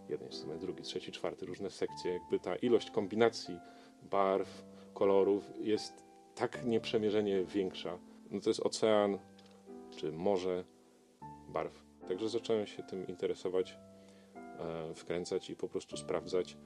jeden 0.08 0.26
instrument, 0.26 0.60
drugi, 0.60 0.82
trzeci, 0.82 1.12
czwarty, 1.12 1.46
różne 1.46 1.70
sekcje. 1.70 2.12
Jakby 2.12 2.38
ta 2.38 2.56
ilość 2.56 2.90
kombinacji 2.90 3.58
barw, 4.10 4.64
kolorów 4.94 5.50
jest 5.60 6.04
tak 6.34 6.64
nieprzemierzenie 6.64 7.44
większa. 7.44 7.98
No 8.30 8.40
to 8.40 8.50
jest 8.50 8.60
ocean, 8.60 9.18
czy 9.90 10.12
morze 10.12 10.64
barw. 11.48 11.82
Także 12.08 12.28
zacząłem 12.28 12.66
się 12.66 12.82
tym 12.82 13.06
interesować, 13.06 13.78
e, 14.34 14.94
wkręcać 14.94 15.50
i 15.50 15.56
po 15.56 15.68
prostu 15.68 15.96
sprawdzać, 15.96 16.56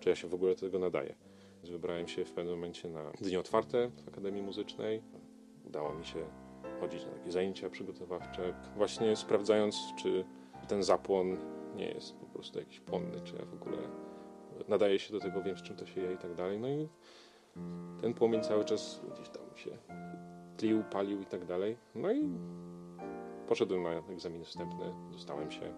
czy 0.00 0.08
ja 0.08 0.16
się 0.16 0.28
w 0.28 0.34
ogóle 0.34 0.54
do 0.54 0.60
tego 0.60 0.78
nadaję. 0.78 1.14
Więc 1.56 1.70
wybrałem 1.70 2.08
się 2.08 2.24
w 2.24 2.32
pewnym 2.32 2.54
momencie 2.54 2.88
na 2.88 3.10
dni 3.10 3.36
otwarte 3.36 3.90
w 4.04 4.08
Akademii 4.08 4.42
Muzycznej. 4.42 5.02
Udało 5.66 5.94
mi 5.94 6.04
się 6.04 6.26
chodzić 6.80 7.04
na 7.04 7.10
takie 7.10 7.30
zajęcia 7.30 7.70
przygotowawcze, 7.70 8.54
właśnie 8.76 9.16
sprawdzając, 9.16 9.76
czy 9.98 10.24
ten 10.68 10.82
zapłon 10.82 11.36
nie 11.76 11.88
jest 11.88 12.16
po 12.16 12.26
prostu 12.26 12.58
jakiś 12.58 12.80
płonny, 12.80 13.20
czy 13.24 13.34
ja 13.36 13.44
w 13.44 13.54
ogóle 13.54 13.78
nadaję 14.68 14.98
się 14.98 15.12
do 15.12 15.20
tego, 15.20 15.42
wiem 15.42 15.56
z 15.56 15.62
czym 15.62 15.76
to 15.76 15.86
się 15.86 16.00
je 16.00 16.12
i 16.12 16.16
tak 16.16 16.34
dalej. 16.34 16.60
No 16.60 16.68
i 16.68 16.88
ten 18.00 18.14
płomień 18.14 18.42
cały 18.42 18.64
czas 18.64 19.00
gdzieś 19.14 19.28
tam 19.28 19.56
się 19.56 19.70
tlił, 20.56 20.84
palił 20.90 21.20
i 21.20 21.26
tak 21.26 21.44
dalej. 21.44 21.76
No 21.94 22.12
i 22.12 22.28
poszedłem 23.48 23.82
na 23.82 23.90
egzamin 23.90 24.44
wstępny, 24.44 24.94
dostałem 25.12 25.50
się. 25.50 25.74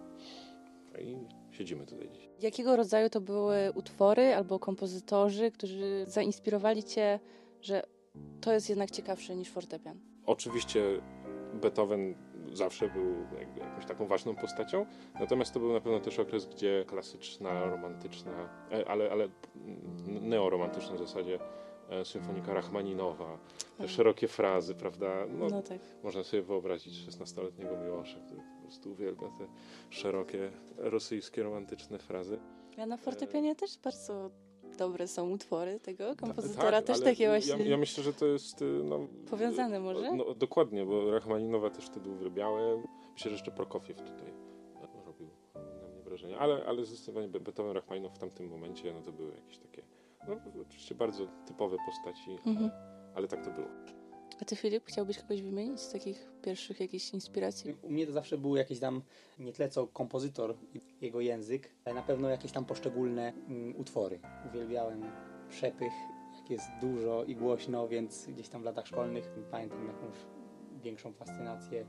No 0.93 0.99
i 0.99 1.17
siedzimy 1.51 1.85
tutaj 1.85 2.09
dziś. 2.09 2.29
Jakiego 2.39 2.75
rodzaju 2.75 3.09
to 3.09 3.21
były 3.21 3.71
utwory 3.75 4.35
albo 4.35 4.59
kompozytorzy, 4.59 5.51
którzy 5.51 6.05
zainspirowali 6.07 6.83
cię, 6.83 7.19
że 7.61 7.83
to 8.41 8.53
jest 8.53 8.69
jednak 8.69 8.91
ciekawsze 8.91 9.35
niż 9.35 9.49
fortepian? 9.49 9.99
Oczywiście 10.25 10.81
Beethoven 11.53 12.15
zawsze 12.53 12.89
był 12.89 13.15
jakąś 13.57 13.85
taką 13.85 14.07
ważną 14.07 14.35
postacią, 14.35 14.85
natomiast 15.19 15.53
to 15.53 15.59
był 15.59 15.73
na 15.73 15.81
pewno 15.81 15.99
też 15.99 16.19
okres, 16.19 16.45
gdzie 16.45 16.85
klasyczna, 16.87 17.65
romantyczna, 17.65 18.49
e, 18.71 18.89
ale, 18.89 19.11
ale 19.11 19.29
neoromantyczna 20.05 20.95
w 20.95 20.99
zasadzie 20.99 21.39
symfonika 22.03 22.53
Rachmaninowa, 22.53 23.37
te 23.57 23.63
Mhm. 23.83 23.89
szerokie 23.89 24.27
frazy, 24.27 24.75
prawda? 24.75 25.25
No, 25.39 25.47
No 25.49 25.61
tak. 25.61 25.79
Można 26.03 26.23
sobie 26.23 26.43
wyobrazić 26.43 26.93
16-letniego 27.07 27.77
Miłosza, 27.77 28.19
który 28.25 28.41
po 28.55 28.61
prostu 28.61 28.91
uwielbia 28.91 29.27
te 29.27 29.47
szerokie, 29.89 30.51
rosyjskie, 30.77 31.43
romantyczne 31.43 31.99
frazy. 31.99 32.39
A 32.77 32.85
na 32.85 32.97
fortepianie 32.97 33.55
też 33.55 33.77
bardzo 33.83 34.29
dobre 34.77 35.07
są 35.07 35.29
utwory 35.29 35.79
tego 35.79 36.15
kompozytora, 36.15 36.71
Tak, 36.71 36.85
też 36.85 37.01
takie 37.01 37.23
Ja, 37.23 37.29
właśnie 37.29 37.65
ja 37.69 37.77
myślę, 37.77 38.03
że 38.03 38.13
to 38.13 38.25
jest... 38.25 38.61
y, 38.61 38.65
No, 38.65 39.07
powiązane 39.29 39.79
może? 39.79 40.11
No, 40.15 40.33
dokładnie, 40.33 40.85
bo 40.85 41.11
Rachmaninowa 41.11 41.69
też 41.69 41.85
wtedy 41.85 42.09
uwielbiałem. 42.09 42.79
Myślę, 43.13 43.29
że 43.29 43.35
jeszcze 43.35 43.51
Prokofiew 43.51 43.97
tutaj 43.97 44.27
e, 44.83 45.05
robił 45.05 45.27
na 45.55 45.87
mnie 45.87 46.01
wrażenie. 46.03 46.37
Ale, 46.37 46.65
ale 46.65 46.85
zdecydowanie 46.85 47.27
Be- 47.27 47.39
Beethoven, 47.39 47.71
Rachmaninow 47.73 48.13
w 48.13 48.17
tamtym 48.17 48.47
momencie, 48.49 48.93
no 48.93 49.01
to 49.01 49.11
były 49.11 49.35
jakieś 49.35 49.57
takie, 49.57 49.81
no 50.27 50.61
oczywiście 50.61 50.95
bardzo 50.95 51.27
typowe 51.45 51.77
postaci, 51.85 52.31
Mhm. 52.45 52.71
ale 53.15 53.27
tak 53.27 53.45
to 53.45 53.51
było. 53.51 53.67
A 54.41 54.45
ty 54.45 54.55
Filip, 54.55 54.83
chciałbyś 54.85 55.19
kogoś 55.19 55.41
wymienić 55.41 55.79
z 55.79 55.91
takich 55.91 56.31
pierwszych 56.41 56.79
jakichś 56.79 57.13
inspiracji? 57.13 57.75
U 57.83 57.89
mnie 57.89 58.05
to 58.07 58.11
zawsze 58.11 58.37
był 58.37 58.55
jakiś 58.55 58.79
tam, 58.79 59.01
nie 59.39 59.53
tyle 59.53 59.69
co 59.69 59.87
kompozytor 59.87 60.55
i 60.73 60.81
jego 61.05 61.21
język, 61.21 61.75
ale 61.85 61.95
na 61.95 62.01
pewno 62.01 62.29
jakieś 62.29 62.51
tam 62.51 62.65
poszczególne 62.65 63.33
mm, 63.47 63.75
utwory. 63.79 64.19
Uwielbiałem 64.49 65.03
przepych, 65.49 65.93
jak 66.39 66.49
jest 66.49 66.65
dużo 66.81 67.23
i 67.23 67.35
głośno, 67.35 67.87
więc 67.87 68.27
gdzieś 68.27 68.49
tam 68.49 68.61
w 68.61 68.65
latach 68.65 68.87
szkolnych 68.87 69.29
pamiętam 69.51 69.87
jakąś 69.87 70.15
większą 70.83 71.13
fascynację 71.13 71.85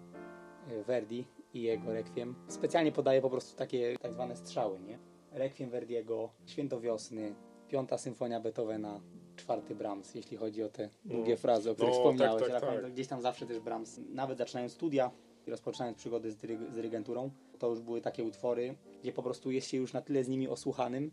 e, 0.68 0.83
Verdi 0.83 1.25
i 1.54 1.62
jego 1.62 1.92
Requiem. 1.92 2.35
Specjalnie 2.49 2.92
podaję 2.92 3.21
po 3.21 3.30
prostu 3.30 3.57
takie 3.59 3.99
tak 3.99 4.12
zwane 4.12 4.37
strzały, 4.37 4.80
nie? 4.80 4.99
Requiem 5.33 5.71
Verdiego, 5.71 6.30
Święto 6.47 6.80
Wiosny, 6.80 7.35
Piąta 7.69 7.99
Symfonia 7.99 8.41
Beethovena, 8.41 9.01
czwarty 9.37 9.75
Brahms, 9.75 10.15
jeśli 10.15 10.37
chodzi 10.37 10.63
o 10.63 10.69
te 10.69 10.89
długie 11.05 11.31
No. 11.35 11.37
frazy, 11.37 11.71
o 11.71 11.75
których 11.75 11.91
No, 11.95 11.99
wspomniałeś. 12.01 12.43
tak, 12.43 12.51
tak, 12.61 12.61
tak. 12.83 12.93
Gdzieś 12.93 13.07
tam 13.07 13.23
zawsze 13.23 13.47
też 13.47 13.61
Brahms, 13.61 14.01
nawet 14.09 14.39
zaczynając 14.39 14.73
studia 14.73 15.11
i 15.47 15.51
rozpoczynając 15.51 15.99
przygody 15.99 16.31
z, 16.33 16.37
dyryg- 16.37 16.71
z 16.71 16.75
dyrygenturą, 16.75 17.31
to 17.59 17.69
już 17.71 17.81
były 17.81 18.01
takie 18.01 18.25
utwory, 18.25 18.75
gdzie 19.03 19.13
po 19.13 19.23
prostu 19.23 19.51
jest 19.51 19.67
się 19.69 19.77
już 19.77 19.93
na 19.93 20.01
tyle 20.03 20.25
z 20.25 20.29
nimi 20.29 20.49
osłuchanym, 20.49 21.11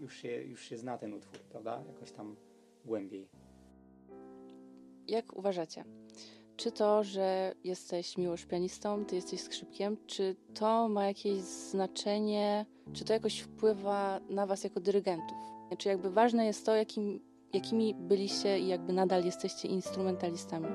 już 0.00 0.16
się, 0.16 0.42
już 0.42 0.62
się 0.64 0.78
zna 0.78 0.98
ten 0.98 1.14
utwór, 1.14 1.38
prawda? 1.38 1.82
Jakoś 1.88 2.12
tam 2.12 2.36
głębiej. 2.84 3.28
Jak 5.08 5.36
uważacie? 5.36 5.84
Czy 6.56 6.72
to, 6.72 7.04
że 7.04 7.54
jesteś 7.64 8.18
miłość 8.18 8.44
pianistą, 8.44 9.04
ty 9.04 9.16
jesteś 9.16 9.40
skrzypkiem, 9.40 9.96
czy 10.06 10.36
to 10.54 10.88
ma 10.88 11.06
jakieś 11.06 11.38
znaczenie, 11.40 12.66
czy 12.92 13.04
to 13.04 13.12
jakoś 13.12 13.40
wpływa 13.40 14.20
na 14.28 14.46
was 14.46 14.64
jako 14.64 14.80
dyrygentów? 14.80 15.38
Czy 15.78 15.88
jakby 15.88 16.10
ważne 16.10 16.46
jest 16.46 16.66
to, 16.66 16.74
jakim, 16.74 17.20
jakimi 17.52 17.94
byliście 17.94 18.58
i 18.58 18.66
jakby 18.66 18.92
nadal 18.92 19.24
jesteście 19.24 19.68
instrumentalistami? 19.68 20.66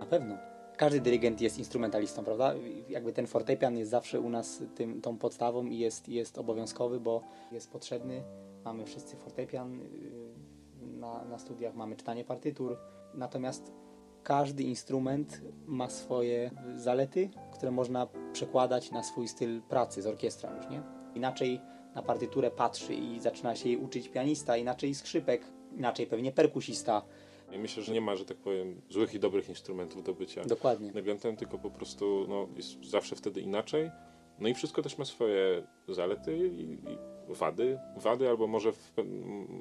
Na 0.00 0.06
pewno. 0.06 0.36
Każdy 0.76 1.00
dyrygent 1.00 1.40
jest 1.40 1.58
instrumentalistą, 1.58 2.24
prawda? 2.24 2.54
Jakby 2.88 3.12
ten 3.12 3.26
fortepian 3.26 3.76
jest 3.76 3.90
zawsze 3.90 4.20
u 4.20 4.28
nas 4.28 4.62
tym, 4.74 5.00
tą 5.00 5.18
podstawą 5.18 5.66
i 5.66 5.78
jest, 5.78 6.08
jest 6.08 6.38
obowiązkowy, 6.38 7.00
bo 7.00 7.22
jest 7.52 7.70
potrzebny. 7.70 8.22
Mamy 8.64 8.84
wszyscy 8.84 9.16
fortepian 9.16 9.78
yy, 9.78 10.86
na, 10.86 11.24
na 11.24 11.38
studiach, 11.38 11.74
mamy 11.74 11.96
czytanie 11.96 12.24
partytur. 12.24 12.78
Natomiast 13.14 13.72
każdy 14.22 14.62
instrument 14.62 15.40
ma 15.66 15.88
swoje 15.88 16.50
zalety, 16.76 17.30
które 17.52 17.72
można 17.72 18.08
przekładać 18.32 18.90
na 18.90 19.02
swój 19.02 19.28
styl 19.28 19.62
pracy 19.62 20.02
z 20.02 20.06
orkiestrą 20.06 20.56
już, 20.56 20.68
nie? 20.68 20.82
Inaczej 21.14 21.60
na 21.94 22.02
partyturę 22.02 22.50
patrzy 22.50 22.94
i 22.94 23.20
zaczyna 23.20 23.56
się 23.56 23.68
jej 23.68 23.78
uczyć 23.78 24.08
pianista, 24.08 24.56
inaczej 24.56 24.94
skrzypek, 24.94 25.42
inaczej 25.76 26.06
pewnie 26.06 26.32
perkusista. 26.32 27.02
I 27.52 27.58
myślę, 27.58 27.82
że 27.82 27.92
nie 27.92 28.00
ma, 28.00 28.16
że 28.16 28.24
tak 28.24 28.36
powiem, 28.36 28.80
złych 28.90 29.14
i 29.14 29.20
dobrych 29.20 29.48
instrumentów 29.48 30.02
do 30.02 30.14
bycia 30.14 30.44
Dokładnie. 30.44 30.92
dyrygentem, 30.92 31.36
tylko 31.36 31.58
po 31.58 31.70
prostu 31.70 32.26
no, 32.28 32.48
jest 32.56 32.84
zawsze 32.84 33.16
wtedy 33.16 33.40
inaczej. 33.40 33.90
No 34.38 34.48
i 34.48 34.54
wszystko 34.54 34.82
też 34.82 34.98
ma 34.98 35.04
swoje 35.04 35.66
zalety 35.88 36.48
i, 36.48 36.72
i 36.72 37.11
wady. 37.28 37.78
Wady, 37.96 38.28
albo 38.28 38.46
może, 38.46 38.72
w, 38.72 38.92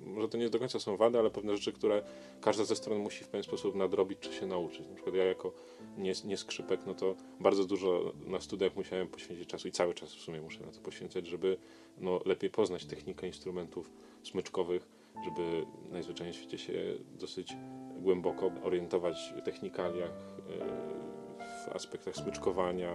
może 0.06 0.30
to 0.30 0.38
nie 0.38 0.50
do 0.50 0.60
końca 0.60 0.80
są 0.80 0.98
wady, 0.98 1.20
ale 1.20 1.30
pewne 1.30 1.56
rzeczy, 1.56 1.74
które 1.74 2.02
każda 2.42 2.66
ze 2.66 2.76
stron 2.76 2.98
musi 3.00 3.24
w 3.24 3.28
pewien 3.28 3.44
sposób 3.44 3.76
nadrobić 3.76 4.20
czy 4.20 4.34
się 4.34 4.46
nauczyć. 4.46 4.88
Na 4.88 4.96
przykład 4.96 5.16
ja 5.16 5.24
jako 5.24 5.54
nie, 5.98 6.14
nie 6.26 6.38
skrzypek, 6.38 6.80
no 6.86 6.94
to 6.94 7.16
bardzo 7.40 7.66
dużo 7.66 8.14
na 8.28 8.42
studiach 8.42 8.76
musiałem 8.76 9.08
poświęcić 9.08 9.50
czasu 9.50 9.68
i 9.68 9.72
cały 9.72 9.94
czas 9.94 10.16
w 10.16 10.22
sumie 10.22 10.42
muszę 10.42 10.66
na 10.66 10.72
to 10.72 10.80
poświęcać, 10.80 11.28
żeby 11.28 11.58
no, 11.98 12.20
lepiej 12.26 12.50
poznać 12.50 12.86
technikę 12.86 13.28
instrumentów 13.28 13.92
smyczkowych, 14.24 14.88
żeby 15.24 15.66
najzwyczajniej 15.92 16.34
w 16.34 16.38
świecie 16.38 16.58
się 16.58 16.74
dosyć 17.20 17.54
głęboko 17.98 18.52
orientować 18.64 19.34
w 19.38 19.42
technikaliach, 19.42 20.10
e, 20.10 21.12
w 21.66 21.76
aspektach 21.76 22.16
smyczkowania. 22.16 22.92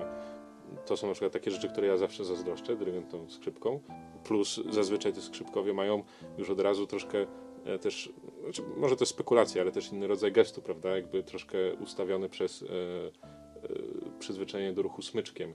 To 0.86 0.96
są 0.96 1.06
na 1.06 1.12
przykład 1.12 1.32
takie 1.32 1.50
rzeczy, 1.50 1.68
które 1.68 1.86
ja 1.86 1.96
zawsze 1.96 2.24
zazdroszczę 2.24 2.76
dyrygentom 2.76 3.30
skrzypką. 3.30 3.80
Plus 4.24 4.60
zazwyczaj 4.70 5.12
te 5.12 5.20
skrzypkowie 5.20 5.72
mają 5.72 6.02
już 6.38 6.50
od 6.50 6.60
razu 6.60 6.86
troszkę 6.86 7.26
e, 7.64 7.78
też, 7.78 8.12
znaczy 8.42 8.62
może 8.76 8.96
to 8.96 9.02
jest 9.02 9.12
spekulacja, 9.12 9.62
ale 9.62 9.72
też 9.72 9.92
inny 9.92 10.06
rodzaj 10.06 10.32
gestu, 10.32 10.62
prawda? 10.62 10.96
Jakby 10.96 11.22
troszkę 11.22 11.74
ustawiony 11.74 12.28
przez 12.28 12.62
e, 12.62 12.66
e, 12.66 13.08
przyzwyczajenie 14.18 14.72
do 14.72 14.82
ruchu 14.82 15.02
smyczkiem. 15.02 15.54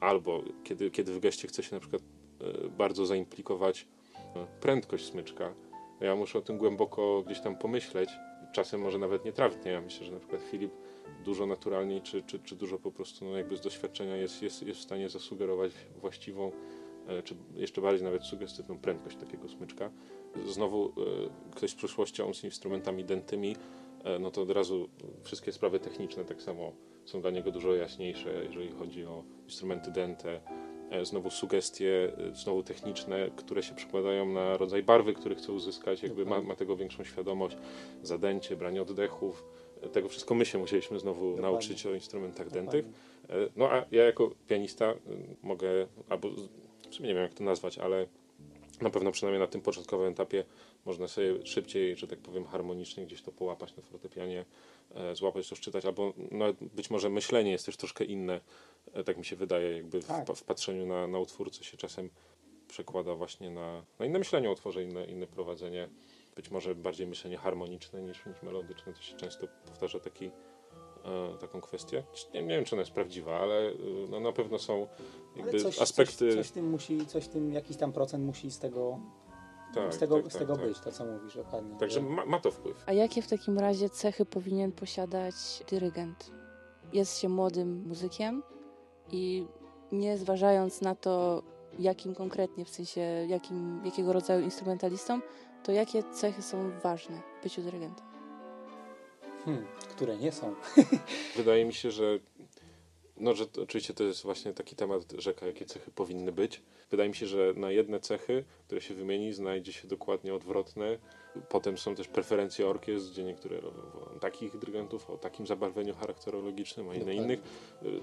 Albo 0.00 0.42
kiedy, 0.64 0.90
kiedy 0.90 1.12
w 1.12 1.20
geście 1.20 1.48
chce 1.48 1.62
się 1.62 1.76
na 1.76 1.80
przykład 1.80 2.02
e, 2.02 2.68
bardzo 2.68 3.06
zaimplikować 3.06 3.86
e, 4.36 4.46
prędkość 4.60 5.04
smyczka, 5.04 5.54
ja 6.00 6.16
muszę 6.16 6.38
o 6.38 6.42
tym 6.42 6.58
głęboko 6.58 7.22
gdzieś 7.26 7.40
tam 7.40 7.56
pomyśleć. 7.56 8.10
Czasem 8.52 8.80
może 8.80 8.98
nawet 8.98 9.24
nie 9.24 9.32
trafnie. 9.32 9.72
Ja 9.72 9.80
myślę, 9.80 10.06
że 10.06 10.12
na 10.12 10.18
przykład 10.18 10.42
Filip 10.42 10.72
dużo 11.24 11.46
naturalniej, 11.46 12.02
czy, 12.02 12.22
czy, 12.22 12.38
czy 12.38 12.56
dużo 12.56 12.78
po 12.78 12.92
prostu 12.92 13.24
no 13.24 13.36
jakby 13.36 13.56
z 13.56 13.60
doświadczenia 13.60 14.16
jest, 14.16 14.42
jest, 14.42 14.62
jest 14.62 14.80
w 14.80 14.82
stanie 14.82 15.08
zasugerować 15.08 15.72
właściwą, 16.00 16.52
e, 17.08 17.22
czy 17.22 17.36
jeszcze 17.54 17.80
bardziej 17.80 18.04
nawet 18.04 18.24
sugestywną 18.24 18.78
prędkość 18.78 19.16
takiego 19.16 19.48
smyczka. 19.48 19.90
Znowu 20.48 20.88
e, 20.88 20.92
ktoś 21.50 21.70
z 21.70 21.74
przyszłością 21.74 22.34
z 22.34 22.44
instrumentami 22.44 23.04
dętymi, 23.04 23.56
e, 24.04 24.18
no 24.18 24.30
to 24.30 24.42
od 24.42 24.50
razu 24.50 24.88
wszystkie 25.22 25.52
sprawy 25.52 25.80
techniczne 25.80 26.24
tak 26.24 26.42
samo 26.42 26.72
są 27.04 27.20
dla 27.20 27.30
niego 27.30 27.50
dużo 27.50 27.74
jaśniejsze, 27.74 28.44
jeżeli 28.44 28.70
chodzi 28.72 29.04
o 29.04 29.24
instrumenty 29.44 29.90
dęte. 29.90 30.40
E, 30.90 31.04
Znowu 31.04 31.30
sugestie, 31.30 32.12
znowu 32.32 32.62
techniczne, 32.62 33.30
które 33.36 33.62
się 33.62 33.74
przekładają 33.74 34.26
na 34.26 34.56
rodzaj 34.56 34.82
barwy, 34.82 35.14
który 35.14 35.34
chce 35.34 35.52
uzyskać, 35.52 36.02
jakby 36.02 36.26
ma, 36.26 36.40
ma 36.40 36.54
tego 36.54 36.76
większą 36.76 37.04
świadomość, 37.04 37.56
zadęcie, 38.02 38.56
branie 38.56 38.82
oddechów. 38.82 39.44
Tego 39.92 40.08
wszystko 40.08 40.34
my 40.34 40.46
się 40.46 40.58
musieliśmy 40.58 40.98
znowu 40.98 41.20
Dokładnie. 41.20 41.42
nauczyć 41.50 41.86
o 41.86 41.94
instrumentach 41.94 42.50
dętych. 42.50 42.84
Dokładnie. 43.22 43.46
E, 43.46 43.50
No 43.56 43.70
a 43.72 43.84
ja 43.90 44.04
jako 44.04 44.30
pianista 44.48 44.94
mogę, 45.42 45.68
albo 46.08 46.28
w 46.90 46.94
sumie 46.94 47.08
nie 47.08 47.14
wiem 47.14 47.22
jak 47.22 47.34
to 47.34 47.44
nazwać, 47.44 47.78
ale 47.78 48.06
na 48.80 48.90
pewno 48.90 49.12
przynajmniej 49.12 49.40
na 49.40 49.46
tym 49.46 49.60
początkowym 49.60 50.12
etapie 50.12 50.44
można 50.84 51.08
sobie 51.08 51.46
szybciej, 51.46 51.96
że 51.96 52.06
tak 52.06 52.18
powiem 52.18 52.44
harmonicznie 52.44 53.06
gdzieś 53.06 53.22
to 53.22 53.32
połapać 53.32 53.76
na 53.76 53.82
fortepianie, 53.82 54.44
e, 54.94 55.16
złapać 55.16 55.48
to, 55.48 55.56
szczytać, 55.56 55.84
albo 55.84 56.12
nawet 56.30 56.56
być 56.56 56.90
może 56.90 57.10
myślenie 57.10 57.50
jest 57.50 57.66
też 57.66 57.76
troszkę 57.76 58.04
inne, 58.04 58.40
e, 58.92 59.04
tak 59.04 59.16
mi 59.18 59.24
się 59.24 59.36
wydaje, 59.36 59.76
jakby 59.76 60.00
w, 60.02 60.06
Tak. 60.06 60.36
w 60.36 60.42
patrzeniu 60.44 60.86
na, 60.86 61.06
na 61.06 61.18
utwór, 61.18 61.50
co 61.50 61.64
się 61.64 61.76
czasem 61.76 62.10
przekłada 62.68 63.14
właśnie 63.14 63.50
na, 63.50 63.82
na 63.98 64.06
inne 64.06 64.18
myślenie 64.18 64.48
o 64.48 64.52
utworze, 64.52 64.82
inne, 64.84 65.04
inne 65.06 65.26
prowadzenie. 65.26 65.88
Być 66.36 66.50
może 66.50 66.74
bardziej 66.74 67.06
myślenie 67.06 67.36
harmoniczne 67.36 68.02
niż, 68.02 68.26
niż 68.26 68.42
melodyczne, 68.42 68.92
to 68.92 69.02
się 69.02 69.16
często 69.16 69.46
powtarza 69.66 70.00
taki, 70.00 70.26
e, 71.04 71.38
taką 71.40 71.60
kwestię. 71.60 72.04
Nie, 72.34 72.42
nie 72.42 72.48
wiem, 72.48 72.64
czy 72.64 72.74
ona 72.74 72.82
jest 72.82 72.92
prawdziwa, 72.92 73.38
ale 73.38 73.70
y, 73.70 73.76
no, 74.10 74.20
na 74.20 74.32
pewno 74.32 74.58
są 74.58 74.86
jakby 75.36 75.60
coś, 75.60 75.80
aspekty... 75.80 76.28
Coś, 76.28 76.34
coś 76.34 76.50
tym 76.50 76.70
musi, 76.70 77.06
coś 77.06 77.28
tym, 77.28 77.52
jakiś 77.52 77.76
tam 77.76 77.92
procent 77.92 78.24
musi 78.24 78.50
z 78.50 78.58
tego, 78.58 78.98
tak, 79.74 79.94
z 79.94 79.98
tego, 79.98 80.16
tak, 80.16 80.26
z 80.26 80.32
tak, 80.32 80.42
tego 80.42 80.56
tak. 80.56 80.66
być, 80.66 80.80
to 80.80 80.92
co 80.92 81.04
mówisz 81.04 81.36
dokładnie. 81.36 81.78
Także 81.78 82.00
że- 82.00 82.06
ma, 82.06 82.26
ma 82.26 82.40
to 82.40 82.50
wpływ. 82.50 82.84
A 82.86 82.92
jakie 82.92 83.22
w 83.22 83.28
takim 83.28 83.58
razie 83.58 83.90
cechy 83.90 84.24
powinien 84.24 84.72
posiadać 84.72 85.34
dyrygent? 85.70 86.30
Jest 86.92 87.18
się 87.18 87.28
młodym 87.28 87.88
muzykiem 87.88 88.42
i 89.12 89.46
nie 89.92 90.18
zważając 90.18 90.80
na 90.80 90.94
to, 90.94 91.42
jakim 91.78 92.14
konkretnie, 92.14 92.64
w 92.64 92.70
sensie 92.70 93.00
jakim, 93.28 93.80
jakiego 93.84 94.12
rodzaju 94.12 94.44
instrumentalistą, 94.44 95.20
to 95.66 95.72
jakie 95.72 96.02
cechy 96.02 96.42
są 96.42 96.70
ważne 96.82 97.20
w 97.40 97.42
byciu 97.42 97.62
dyrygentem? 97.62 98.06
Hmm, 99.44 99.66
które 99.90 100.16
nie 100.16 100.32
są. 100.32 100.54
Wydaje 101.36 101.64
mi 101.64 101.74
się, 101.74 101.90
że 101.90 102.18
No, 103.20 103.34
że 103.34 103.46
to, 103.46 103.62
oczywiście 103.62 103.94
to 103.94 104.04
jest 104.04 104.22
właśnie 104.22 104.52
taki 104.52 104.76
temat 104.76 105.02
rzeka, 105.18 105.46
jakie 105.46 105.64
cechy 105.66 105.90
powinny 105.90 106.32
być. 106.32 106.62
Wydaje 106.90 107.08
mi 107.08 107.14
się, 107.14 107.26
że 107.26 107.52
na 107.56 107.70
jedne 107.70 108.00
cechy, 108.00 108.44
które 108.66 108.80
się 108.80 108.94
wymieni, 108.94 109.32
znajdzie 109.32 109.72
się 109.72 109.88
dokładnie 109.88 110.34
odwrotne. 110.34 110.98
Potem 111.48 111.78
są 111.78 111.94
też 111.94 112.08
preferencje 112.08 112.66
orkiestr, 112.68 113.12
gdzie 113.12 113.24
niektóre 113.24 113.60
robią 113.60 113.82
takich 114.20 114.58
dyrygentów 114.58 115.10
o 115.10 115.18
takim 115.18 115.46
zabarwieniu 115.46 115.94
charakterologicznym, 115.94 116.88
a 116.88 116.94
inne 116.94 117.04
Dokładnie. 117.04 117.22
innych. 117.24 117.40
Y, 117.82 118.00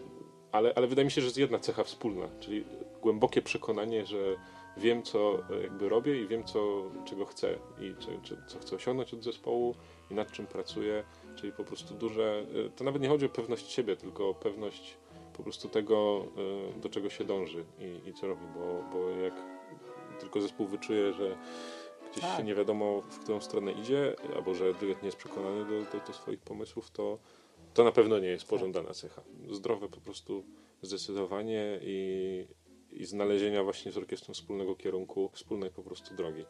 Ale, 0.52 0.74
ale 0.76 0.88
wydaje 0.88 1.06
mi 1.06 1.12
się, 1.12 1.22
że 1.22 1.28
jest 1.28 1.38
jedna 1.38 1.60
cecha 1.60 1.84
wspólna, 1.84 2.30
czyli 2.40 2.66
głębokie 3.02 3.42
przekonanie, 3.42 4.06
że 4.06 4.36
wiem, 4.78 5.04
co 5.04 5.40
e, 5.50 5.62
jakby 5.62 5.90
robię 5.90 6.22
i 6.22 6.28
wiem, 6.28 6.44
co, 6.44 6.92
czego 7.06 7.26
chcę 7.26 7.56
i 7.80 7.96
czy, 8.24 8.38
co 8.48 8.60
chcę 8.60 8.76
osiągnąć 8.76 9.14
od 9.14 9.24
zespołu 9.24 9.76
i 10.12 10.14
nad 10.14 10.32
czym 10.32 10.48
pracuję, 10.48 11.04
czyli 11.36 11.54
po 11.54 11.64
prostu 11.64 11.94
duże, 11.94 12.46
y, 12.56 12.70
to 12.76 12.84
nawet 12.84 13.02
nie 13.02 13.10
chodzi 13.10 13.26
o 13.26 13.30
pewność 13.30 13.72
siebie, 13.72 13.96
tylko 13.96 14.30
o 14.30 14.34
pewność 14.34 14.98
po 15.34 15.44
prostu 15.44 15.70
tego, 15.70 16.26
y, 16.78 16.80
do 16.80 16.90
czego 16.90 17.10
się 17.10 17.24
dąży 17.24 17.66
i, 17.80 18.10
i 18.10 18.14
co 18.14 18.28
robi, 18.28 18.46
bo, 18.56 18.84
bo 18.94 19.10
jak 19.10 19.34
tylko 20.20 20.42
zespół 20.42 20.68
wyczuje, 20.68 21.14
że 21.14 21.38
gdzieś 22.12 22.24
Tak. 22.24 22.38
się 22.38 22.44
nie 22.44 22.56
wiadomo, 22.56 23.02
w 23.02 23.20
którą 23.20 23.42
stronę 23.42 23.72
idzie, 23.72 24.16
albo 24.36 24.56
że 24.56 24.74
dyrygent 24.74 25.02
nie 25.02 25.08
jest 25.08 25.18
przekonany 25.18 25.66
do, 25.66 25.92
do, 25.92 26.06
do 26.08 26.14
swoich 26.14 26.40
pomysłów, 26.40 26.92
to, 26.92 27.18
to 27.74 27.84
na 27.84 27.92
pewno 27.92 28.20
nie 28.20 28.28
jest 28.28 28.48
pożądana 28.48 28.94
cecha. 28.94 29.22
Zdrowe 29.52 29.90
po 29.90 30.02
prostu 30.02 30.44
zdecydowanie 30.82 31.80
i, 31.82 32.46
i 32.96 33.06
znalezienia 33.06 33.64
właśnie 33.64 33.92
z 33.92 33.98
orkiestrą 33.98 34.34
wspólnego 34.34 34.76
kierunku, 34.76 35.30
wspólnej 35.34 35.72
po 35.72 35.84
prostu 35.84 36.16
drogi. 36.16 36.46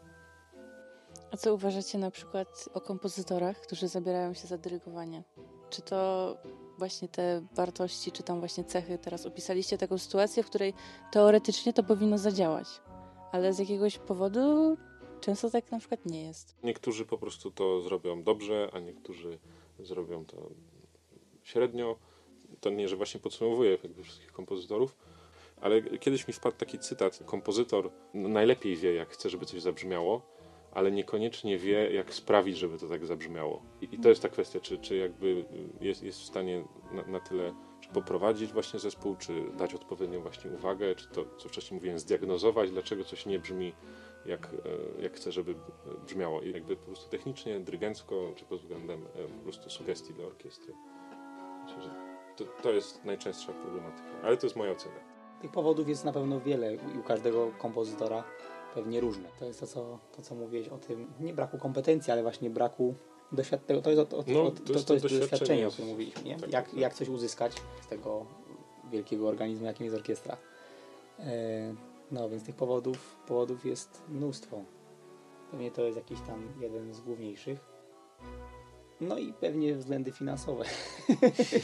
A 1.32 1.38
co 1.38 1.54
uważacie 1.54 1.98
na 1.98 2.12
przykład 2.12 2.70
o 2.74 2.82
kompozytorach, 2.82 3.62
którzy 3.62 3.88
zabierają 3.88 4.34
się 4.34 4.48
za 4.48 4.58
dyrygowanie? 4.58 5.24
Czy 5.70 5.82
to 5.82 6.38
właśnie 6.78 7.08
te 7.08 7.48
wartości, 7.56 8.12
czy 8.12 8.24
tam 8.24 8.40
właśnie 8.40 8.64
cechy, 8.64 8.98
teraz 8.98 9.26
opisaliście 9.26 9.78
taką 9.78 9.98
sytuację, 9.98 10.44
w 10.44 10.50
której 10.50 10.74
teoretycznie 11.12 11.74
to 11.74 11.84
powinno 11.84 12.18
zadziałać, 12.18 12.68
ale 13.32 13.54
z 13.54 13.60
jakiegoś 13.60 13.98
powodu 13.98 14.78
często 15.22 15.50
tak 15.50 15.72
na 15.72 15.80
przykład 15.80 16.06
nie 16.06 16.24
jest. 16.24 16.56
Niektórzy 16.64 17.06
po 17.06 17.18
prostu 17.18 17.52
to 17.52 17.82
zrobią 17.82 18.24
dobrze, 18.24 18.70
a 18.74 18.80
niektórzy 18.80 19.40
zrobią 19.80 20.26
to 20.26 20.50
średnio. 21.44 21.96
To 22.60 22.70
nie, 22.70 22.88
że 22.88 22.96
właśnie 22.96 23.20
podsumowuję 23.20 23.78
jakby 23.84 24.04
wszystkich 24.04 24.32
kompozytorów, 24.32 24.96
ale 25.64 25.82
kiedyś 25.82 26.28
mi 26.28 26.34
wpadł 26.34 26.58
taki 26.58 26.80
cytat. 26.80 27.20
Kompozytor 27.26 27.92
no, 28.14 28.30
najlepiej 28.30 28.76
wie, 28.76 28.94
jak 28.94 29.10
chce, 29.10 29.30
żeby 29.30 29.46
coś 29.46 29.62
zabrzmiało, 29.62 30.22
ale 30.72 30.92
niekoniecznie 30.92 31.58
wie, 31.58 31.94
jak 31.94 32.14
sprawić, 32.14 32.58
żeby 32.58 32.78
to 32.78 32.88
tak 32.88 33.06
zabrzmiało. 33.06 33.62
I, 33.82 33.96
i 33.96 34.00
to 34.00 34.10
jest 34.10 34.22
ta 34.22 34.30
kwestia, 34.30 34.60
czy, 34.60 34.78
czy 34.78 34.96
jakby 34.96 35.46
jest, 35.82 36.04
jest 36.04 36.20
w 36.20 36.24
stanie 36.24 36.64
na, 36.92 37.04
na 37.04 37.20
tyle 37.20 37.54
czy 37.82 37.90
poprowadzić 37.90 38.54
właśnie 38.54 38.80
zespół, 38.80 39.16
czy 39.16 39.44
dać 39.58 39.74
odpowiednią 39.74 40.22
właśnie 40.22 40.52
uwagę, 40.52 40.96
czy 40.96 41.08
to, 41.08 41.26
co 41.38 41.50
wcześniej 41.50 41.76
mówiłem, 41.76 42.00
zdiagnozować, 42.00 42.72
dlaczego 42.72 43.04
coś 43.04 43.26
nie 43.26 43.40
brzmi 43.40 43.74
jak, 44.26 44.46
e, 45.00 45.02
jak 45.02 45.14
chcę, 45.14 45.32
żeby 45.32 45.56
brzmiało. 46.06 46.42
I 46.42 46.52
jakby 46.52 46.76
po 46.76 46.86
prostu 46.86 47.10
technicznie, 47.10 47.60
dyrygencko, 47.60 48.34
czy 48.36 48.46
pod 48.46 48.60
względem 48.62 49.06
e, 49.16 49.28
po 49.28 49.44
prostu 49.44 49.70
sugestii 49.70 50.14
dla 50.14 50.26
orkiestry. 50.26 50.74
Myślę, 51.64 51.82
że 51.82 51.90
to, 52.38 52.44
to 52.62 52.72
jest 52.72 53.06
najczęstsza 53.06 53.54
problematyka, 53.54 54.10
ale 54.24 54.38
to 54.38 54.46
jest 54.46 54.56
moja 54.56 54.72
ocena. 54.72 55.13
Tych 55.44 55.52
powodów 55.52 55.90
jest 55.90 56.06
na 56.06 56.14
pewno 56.14 56.40
wiele 56.40 56.76
i 56.76 57.00
u 57.00 57.04
każdego 57.04 57.52
kompozytora 57.58 58.24
pewnie 58.76 59.00
różne. 59.00 59.30
To 59.40 59.46
jest 59.46 59.60
to, 59.60 59.68
co, 59.68 60.00
to, 60.16 60.22
co 60.22 60.36
mówiłeś 60.36 60.68
o 60.68 60.78
tym, 60.78 61.14
nie 61.20 61.34
braku 61.34 61.58
kompetencji, 61.58 62.12
ale 62.14 62.22
właśnie 62.22 62.50
braku 62.50 62.96
doświadczenia. 63.32 63.82
To 63.82 63.90
jest, 63.92 64.14
o, 64.14 64.18
o, 64.18 64.24
No, 64.28 64.44
o, 64.44 64.52
to 64.52 64.64
to, 64.64 64.74
jest 64.74 64.88
to 64.88 64.94
jest 64.94 65.06
doświadczenie 65.08 65.68
o 65.68 65.72
którym 65.72 65.90
mówiliśmy. 65.90 66.24
Nie? 66.24 66.36
tak, 66.36 66.42
jak, 66.42 66.52
tak, 66.52 66.72
tak. 66.72 66.80
jak 66.80 66.94
coś 66.94 67.10
uzyskać 67.10 67.62
z 67.82 67.88
tego 67.88 68.26
wielkiego 68.92 69.28
organizmu, 69.28 69.66
jakim 69.66 69.86
jest 69.86 69.96
orkiestra. 69.96 70.38
E, 71.20 71.76
no 72.12 72.30
więc 72.30 72.46
tych 72.46 72.56
powodów, 72.56 73.16
powodów 73.28 73.66
jest 73.66 74.02
mnóstwo. 74.10 74.64
Pewnie 75.52 75.72
to 75.72 75.86
jest 75.86 75.98
jakiś 75.98 76.20
tam 76.22 76.48
jeden 76.62 76.94
z 76.94 77.02
główniejszych. 77.02 77.60
No 79.02 79.18
i 79.18 79.34
pewnie 79.34 79.76
względy 79.76 80.12
finansowe. 80.12 80.66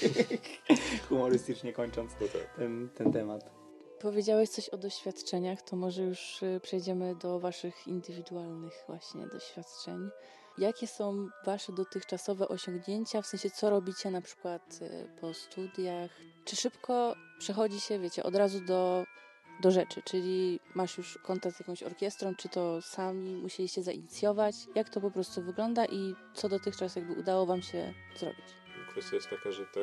Humorystycznie 1.10 1.73
kończąc 1.73 2.12
No 2.21 2.27
tak. 2.27 2.56
ten, 2.56 2.89
ten 2.95 3.12
temat. 3.12 3.59
Powiedziałeś 4.01 4.49
coś 4.49 4.69
o 4.69 4.77
doświadczeniach, 4.77 5.62
to 5.62 5.75
może 5.75 6.03
już 6.03 6.43
y, 6.43 6.59
przejdziemy 6.63 7.15
do 7.15 7.39
Waszych 7.39 7.88
indywidualnych 7.88 8.73
właśnie 8.88 9.27
doświadczeń. 9.27 10.09
Jakie 10.57 10.88
są 10.88 11.27
Wasze 11.45 11.73
dotychczasowe 11.73 12.47
osiągnięcia, 12.47 13.21
w 13.21 13.27
sensie 13.27 13.49
co 13.49 13.69
robicie 13.69 14.12
na 14.12 14.21
przykład 14.21 14.79
y, 14.81 15.09
po 15.21 15.33
studiach? 15.33 16.12
Czy 16.45 16.55
szybko 16.55 17.15
przechodzi 17.39 17.79
się, 17.79 17.99
wiecie, 17.99 18.23
od 18.23 18.35
razu 18.35 18.59
do, 18.65 19.03
do 19.62 19.71
rzeczy, 19.71 20.01
czyli 20.05 20.59
masz 20.75 20.97
już 20.97 21.17
kontakt 21.17 21.55
z 21.57 21.59
jakąś 21.59 21.83
orkiestrą, 21.83 22.35
czy 22.35 22.49
to 22.49 22.81
sami 22.81 23.35
musieliście 23.35 23.83
zainicjować? 23.83 24.55
Jak 24.75 24.89
to 24.89 25.01
po 25.01 25.12
prostu 25.12 25.41
wygląda 25.41 25.85
i 25.85 26.15
co 26.33 26.49
dotychczas 26.49 26.95
jakby 26.95 27.13
udało 27.13 27.45
Wam 27.45 27.62
się 27.62 27.93
zrobić? 28.15 28.45
Kwestia 28.91 29.15
jest 29.15 29.29
taka, 29.29 29.51
że 29.51 29.65
te, 29.65 29.79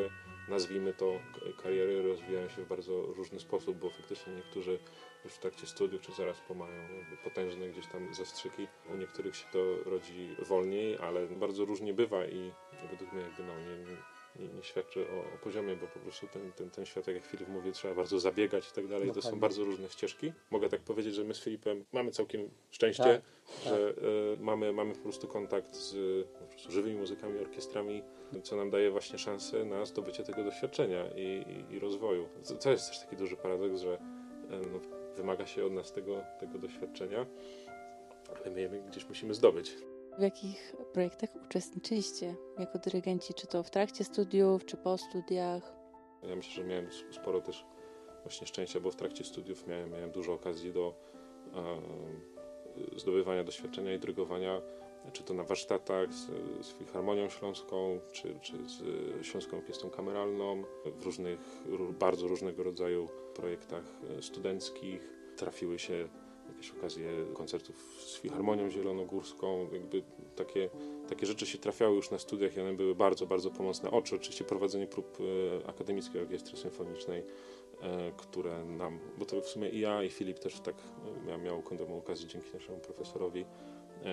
nazwijmy 0.48 0.94
to, 0.94 1.20
kariery 1.62 2.02
rozwijają 2.02 2.48
się 2.48 2.64
w 2.64 2.68
bardzo 2.68 3.02
różny 3.02 3.40
sposób, 3.40 3.78
bo 3.78 3.90
faktycznie 3.90 4.32
niektórzy 4.34 4.78
już 5.24 5.32
w 5.32 5.38
trakcie 5.38 5.66
studiów 5.66 6.02
czy 6.02 6.12
zaraz 6.12 6.40
po 6.40 6.54
mają 6.54 6.88
potężne 7.24 7.68
gdzieś 7.68 7.86
tam 7.86 8.14
zastrzyki. 8.14 8.66
U 8.94 8.96
niektórych 8.96 9.36
się 9.36 9.44
to 9.52 9.84
rodzi 9.84 10.36
wolniej, 10.38 10.98
ale 10.98 11.26
bardzo 11.26 11.64
różnie 11.64 11.94
bywa 11.94 12.26
i 12.26 12.52
według 12.90 13.12
mnie 13.12 13.22
jakby 13.22 13.44
no, 13.44 13.60
nie, 13.60 13.96
nie, 14.40 14.48
nie 14.48 14.62
świadczy 14.62 15.00
o, 15.00 15.34
o 15.34 15.38
poziomie, 15.44 15.76
bo 15.76 15.86
po 15.86 15.98
prostu 15.98 16.26
ten, 16.26 16.52
ten, 16.52 16.70
ten 16.70 16.86
świat, 16.86 17.04
tak 17.04 17.14
jak 17.14 17.24
Filip 17.24 17.48
mówi, 17.48 17.72
trzeba 17.72 17.94
bardzo 17.94 18.20
zabiegać 18.20 18.68
i 18.68 18.72
tak 18.72 18.86
dalej. 18.86 19.12
To 19.12 19.22
są 19.22 19.40
bardzo 19.40 19.64
różne 19.64 19.88
ścieżki. 19.88 20.32
Mogę 20.50 20.68
tak 20.68 20.80
powiedzieć, 20.80 21.14
że 21.14 21.24
my 21.24 21.34
z 21.34 21.40
Filipem 21.40 21.84
mamy 21.92 22.10
całkiem 22.10 22.50
szczęście, 22.70 23.02
Tak, 23.04 23.22
że 23.64 23.88
e, 23.88 23.92
mamy, 24.40 24.72
mamy 24.72 24.94
po 24.94 25.02
prostu 25.02 25.28
kontakt 25.28 25.74
z 25.74 25.94
e, 25.94 26.38
po 26.38 26.46
prostu 26.46 26.72
żywymi 26.72 26.98
muzykami, 26.98 27.38
orkiestrami, 27.38 28.02
co 28.42 28.56
nam 28.56 28.70
daje 28.70 28.90
właśnie 28.90 29.18
szansę 29.18 29.64
na 29.64 29.84
zdobycie 29.84 30.22
tego 30.22 30.44
doświadczenia 30.44 31.06
i, 31.16 31.44
i, 31.70 31.74
i 31.74 31.78
rozwoju. 31.78 32.28
To, 32.62 32.70
jest 32.70 32.88
też 32.88 33.00
taki 33.00 33.16
duży 33.16 33.36
paradoks, 33.36 33.80
że 33.80 33.94
e, 33.94 33.98
no, 34.72 34.80
wymaga 35.16 35.46
się 35.46 35.64
od 35.64 35.72
nas 35.72 35.92
tego, 35.92 36.22
tego 36.40 36.58
doświadczenia, 36.58 37.26
ale 38.36 38.50
my 38.50 38.60
je 38.60 38.68
gdzieś 38.68 39.08
musimy 39.08 39.34
zdobyć. 39.34 39.76
W 40.18 40.22
jakich 40.22 40.76
projektach 40.92 41.30
uczestniczyliście 41.46 42.34
jako 42.58 42.78
dyrygenci? 42.78 43.34
Czy 43.34 43.46
to 43.46 43.62
w 43.62 43.70
trakcie 43.70 44.04
studiów, 44.04 44.64
czy 44.64 44.76
po 44.76 44.98
studiach? 44.98 45.72
Ja 46.22 46.36
myślę, 46.36 46.52
że 46.52 46.64
miałem 46.64 46.88
sporo 47.10 47.40
też 47.40 47.64
właśnie 48.22 48.46
szczęścia, 48.46 48.80
bo 48.80 48.90
w 48.90 48.96
trakcie 48.96 49.24
studiów 49.24 49.66
miałem, 49.66 49.90
miałem 49.90 50.10
dużo 50.10 50.32
okazji 50.32 50.72
do 50.72 50.94
e, 51.54 52.98
zdobywania 52.98 53.44
doświadczenia 53.44 53.94
i 53.94 53.98
dyrygowania, 53.98 54.60
czy 55.12 55.22
to 55.22 55.34
na 55.34 55.44
warsztatach 55.44 56.12
z, 56.12 56.26
z 56.66 56.72
Filharmonią 56.72 57.28
Śląską, 57.28 58.00
czy, 58.12 58.38
czy 58.40 58.68
z 58.68 58.82
Śląską 59.26 59.56
Orkiestrą 59.56 59.90
Kameralną, 59.90 60.62
w 60.84 61.04
różnych, 61.04 61.40
ró- 61.66 61.92
bardzo 61.92 62.28
różnego 62.28 62.62
rodzaju 62.62 63.08
projektach 63.34 63.84
e, 64.18 64.22
studenckich. 64.22 65.12
Trafiły 65.36 65.78
się 65.78 66.08
jakieś 66.56 66.70
okazje 66.70 67.08
koncertów 67.34 68.02
z 68.06 68.16
Filharmonią 68.16 68.70
Zielonogórską, 68.70 69.68
jakby 69.72 70.02
takie, 70.36 70.70
takie 71.08 71.26
rzeczy 71.26 71.46
się 71.46 71.58
trafiały 71.58 71.96
już 71.96 72.10
na 72.10 72.18
studiach 72.18 72.56
i 72.56 72.60
one 72.60 72.74
były 72.74 72.94
bardzo, 72.94 73.26
bardzo 73.26 73.50
pomocne. 73.50 73.90
Oczy, 73.90 74.14
oczywiście 74.14 74.44
prowadzenie 74.44 74.86
prób 74.86 75.18
e, 75.64 75.68
Akademickiej 75.68 76.22
Orkiestry 76.22 76.56
Symfonicznej, 76.56 77.22
e, 77.82 78.12
które 78.16 78.64
nam, 78.64 78.98
bo 79.18 79.24
to 79.24 79.40
w 79.40 79.46
sumie 79.46 79.68
i 79.68 79.80
ja 79.80 80.02
i 80.02 80.10
Filip 80.10 80.38
też 80.38 80.60
tak 80.60 80.74
e, 80.74 81.26
miał, 81.26 81.38
miał 81.38 81.62
taką 81.62 81.98
okazję 81.98 82.26
dzięki 82.26 82.54
naszemu 82.54 82.78
profesorowi. 82.78 83.44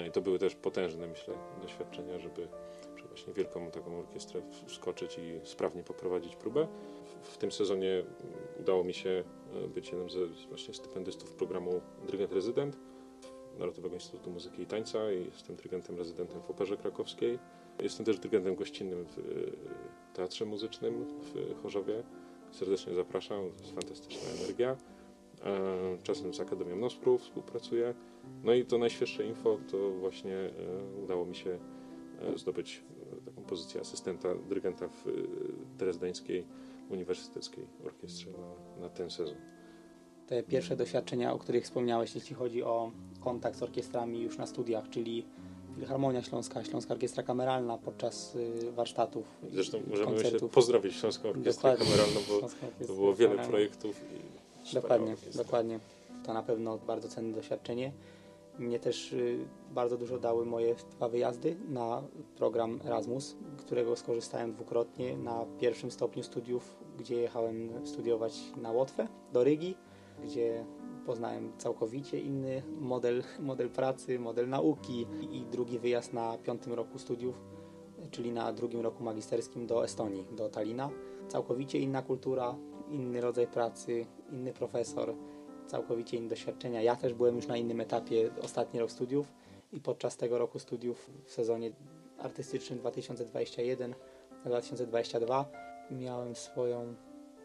I 0.07 0.11
to 0.11 0.21
były 0.21 0.39
też 0.39 0.55
potężne, 0.55 1.07
myślę, 1.07 1.33
doświadczenia, 1.61 2.19
żeby 2.19 2.47
żeby 2.95 3.07
właśnie 3.07 3.33
wielką 3.33 3.71
taką 3.71 3.99
orkiestrę 3.99 4.41
wskoczyć 4.65 5.17
i 5.17 5.39
sprawnie 5.43 5.83
poprowadzić 5.83 6.35
próbę. 6.35 6.67
W, 7.23 7.37
tym 7.37 7.51
sezonie 7.51 8.03
udało 8.59 8.83
mi 8.83 8.93
się 8.93 9.23
e, 9.53 9.67
być 9.67 9.89
jednym 9.89 10.09
ze 10.09 10.27
właśnie 10.49 10.73
stypendystów 10.73 11.33
programu 11.33 11.81
Dyrygent 12.05 12.33
Rezydent 12.33 12.77
Narodowego 13.59 13.95
Instytutu 13.95 14.31
Muzyki 14.31 14.61
i 14.61 14.65
Tańca 14.65 15.11
i 15.11 15.25
jestem 15.25 15.55
dyrygentem 15.55 15.97
rezydentem 15.97 16.41
w 16.41 16.49
Operze 16.49 16.77
Krakowskiej. 16.77 17.39
Jestem 17.83 18.05
też 18.05 18.17
dyrygentem 18.17 18.55
gościnnym 18.55 19.05
w 19.05 19.17
e, 19.17 19.23
Teatrze 20.13 20.45
Muzycznym 20.45 21.05
w 21.05 21.61
Chorzowie. 21.61 22.03
Serdecznie 22.51 22.93
zapraszam, 22.93 23.49
to 23.57 23.63
jest 23.63 23.75
fantastyczna 23.75 24.29
energia. 24.39 24.77
E, 25.45 25.97
Czasem 26.03 26.33
z 26.33 26.39
Akademią 26.39 26.75
Nosprów 26.75 27.21
współpracuję. 27.21 27.93
No 28.43 28.53
i 28.53 28.65
to 28.65 28.77
najświeższe 28.77 29.25
info 29.25 29.57
to 29.71 29.91
właśnie 29.91 30.49
udało 31.03 31.25
mi 31.25 31.35
się 31.35 31.59
zdobyć 32.35 32.83
taką 33.25 33.41
pozycję 33.41 33.81
asystenta 33.81 34.35
dyrygenta 34.35 34.87
w 34.87 35.05
Drezdeńskiej 35.77 36.45
Uniwersyteckiej 36.93 37.67
Orkiestrze 37.85 38.29
na, 38.31 38.81
na 38.81 38.89
ten 38.89 39.09
sezon. 39.09 39.35
te 40.27 40.43
pierwsze 40.43 40.75
doświadczenia, 40.75 41.33
o 41.33 41.39
których 41.39 41.63
wspomniałeś, 41.63 42.15
jeśli 42.15 42.35
chodzi 42.35 42.63
o 42.63 42.91
kontakt 43.19 43.57
z 43.57 43.63
orkiestrami 43.63 44.21
już 44.21 44.37
na 44.37 44.45
studiach, 44.47 44.89
czyli 44.89 45.25
Filharmonia 45.75 46.21
Śląska, 46.21 46.63
Śląska 46.63 46.93
Orkiestra 46.93 47.23
Kameralna 47.23 47.77
podczas 47.77 48.35
y, 48.35 48.71
warsztatów, 48.71 49.25
i 49.51 49.55
Zresztą 49.55 49.77
możemy 49.89 50.11
koncertów. 50.11 50.51
pozdrowić 50.51 50.95
Śląską 50.95 51.29
Orkiestrę 51.29 51.71
Dokładnie. 51.71 51.85
Kameralną, 51.85 52.19
bo 52.29 52.37
Śląska 52.39 52.67
to 52.87 52.93
było 52.93 53.15
wiele 53.15 53.29
Kameralna. 53.29 53.51
projektów. 53.51 54.01
Dokładnie, 54.73 55.11
orkiestra. 55.13 55.43
dokładnie. 55.43 55.79
To 56.25 56.33
na 56.33 56.43
pewno 56.43 56.77
bardzo 56.77 57.07
cenne 57.09 57.35
doświadczenie. 57.35 57.91
Mnie 58.59 58.79
też 58.79 59.13
y, 59.13 59.37
bardzo 59.71 59.97
dużo 59.97 60.19
dały 60.19 60.45
moje 60.45 60.75
dwa 60.75 61.09
wyjazdy 61.09 61.55
na 61.69 62.03
program 62.37 62.79
Erasmus, 62.85 63.35
którego 63.57 63.95
skorzystałem 63.95 64.51
dwukrotnie 64.53 65.17
na 65.17 65.45
pierwszym 65.59 65.91
stopniu 65.91 66.23
studiów, 66.23 66.75
gdzie 66.99 67.15
jechałem 67.15 67.85
studiować 67.85 68.41
na 68.61 68.71
Łotwę, 68.71 69.07
do 69.33 69.43
Rygi, 69.43 69.75
gdzie 70.23 70.65
poznałem 71.05 71.51
całkowicie 71.57 72.19
inny 72.19 72.63
model, 72.79 73.23
model 73.39 73.69
pracy, 73.69 74.19
model 74.19 74.49
nauki 74.49 75.07
i 75.31 75.45
drugi 75.51 75.79
wyjazd 75.79 76.13
na 76.13 76.37
piątym 76.37 76.73
roku 76.73 76.99
studiów, 76.99 77.41
czyli 78.11 78.31
na 78.31 78.53
drugim 78.53 78.81
roku 78.81 79.03
magisterskim 79.03 79.67
do 79.67 79.83
Estonii, 79.83 80.25
do 80.31 80.49
Talina. 80.49 80.89
Całkowicie 81.27 81.79
inna 81.79 82.01
kultura, 82.01 82.55
inny 82.89 83.21
rodzaj 83.21 83.47
pracy, 83.47 84.05
inny 84.31 84.53
profesor, 84.53 85.15
całkowicie 85.67 86.17
inne 86.17 86.29
doświadczenia. 86.29 86.81
Ja 86.81 86.95
też 86.95 87.13
byłem 87.13 87.35
już 87.35 87.47
na 87.47 87.57
innym 87.57 87.81
etapie, 87.81 88.29
ostatni 88.41 88.79
rok 88.79 88.91
studiów 88.91 89.33
i 89.71 89.79
podczas 89.79 90.17
tego 90.17 90.37
roku 90.37 90.59
studiów 90.59 91.09
w 91.25 91.31
sezonie 91.31 91.71
artystycznym 92.17 92.79
2021-2022 92.79 95.45
miałem 95.91 96.35
swoją 96.35 96.95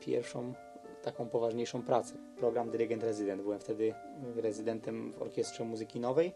pierwszą 0.00 0.54
taką 1.02 1.28
poważniejszą 1.28 1.82
pracę. 1.82 2.14
Program 2.36 2.70
dyrygent 2.70 3.02
rezydent. 3.02 3.42
Byłem 3.42 3.60
wtedy 3.60 3.94
rezydentem 4.36 5.12
w 5.12 5.22
Orkiestrze 5.22 5.64
Muzyki 5.64 6.00
Nowej, 6.00 6.32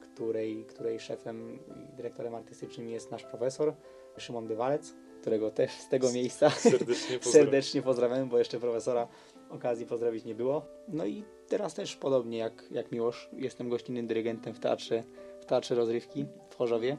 której, 0.00 0.64
której 0.64 1.00
szefem 1.00 1.58
i 1.76 1.96
dyrektorem 1.96 2.34
artystycznym 2.34 2.88
jest 2.88 3.10
nasz 3.10 3.24
profesor 3.24 3.74
Szymon 4.16 4.46
Dywalec, 4.46 4.94
którego 5.20 5.50
też 5.50 5.72
z 5.72 5.88
tego 5.88 6.12
miejsca 6.12 6.50
Serdecznie 6.50 7.18
pozdrawiam. 7.18 7.32
serdecznie 7.32 7.82
pozdrawiamy, 7.82 8.26
bo 8.26 8.38
jeszcze 8.38 8.60
profesora 8.60 9.08
okazji 9.50 9.86
pozdrowić 9.86 10.24
nie 10.24 10.34
było. 10.34 10.62
No 10.88 11.06
i 11.06 11.24
teraz 11.48 11.74
też 11.74 11.96
podobnie 11.96 12.38
jak, 12.38 12.64
jak 12.70 12.92
Miłosz, 12.92 13.30
jestem 13.32 13.68
gościnnym 13.68 14.06
dyrygentem 14.06 14.54
w 14.54 14.60
teatrze, 14.60 15.02
w 15.40 15.44
teatrze 15.44 15.74
rozrywki 15.74 16.26
w 16.50 16.54
Chorzowie. 16.54 16.96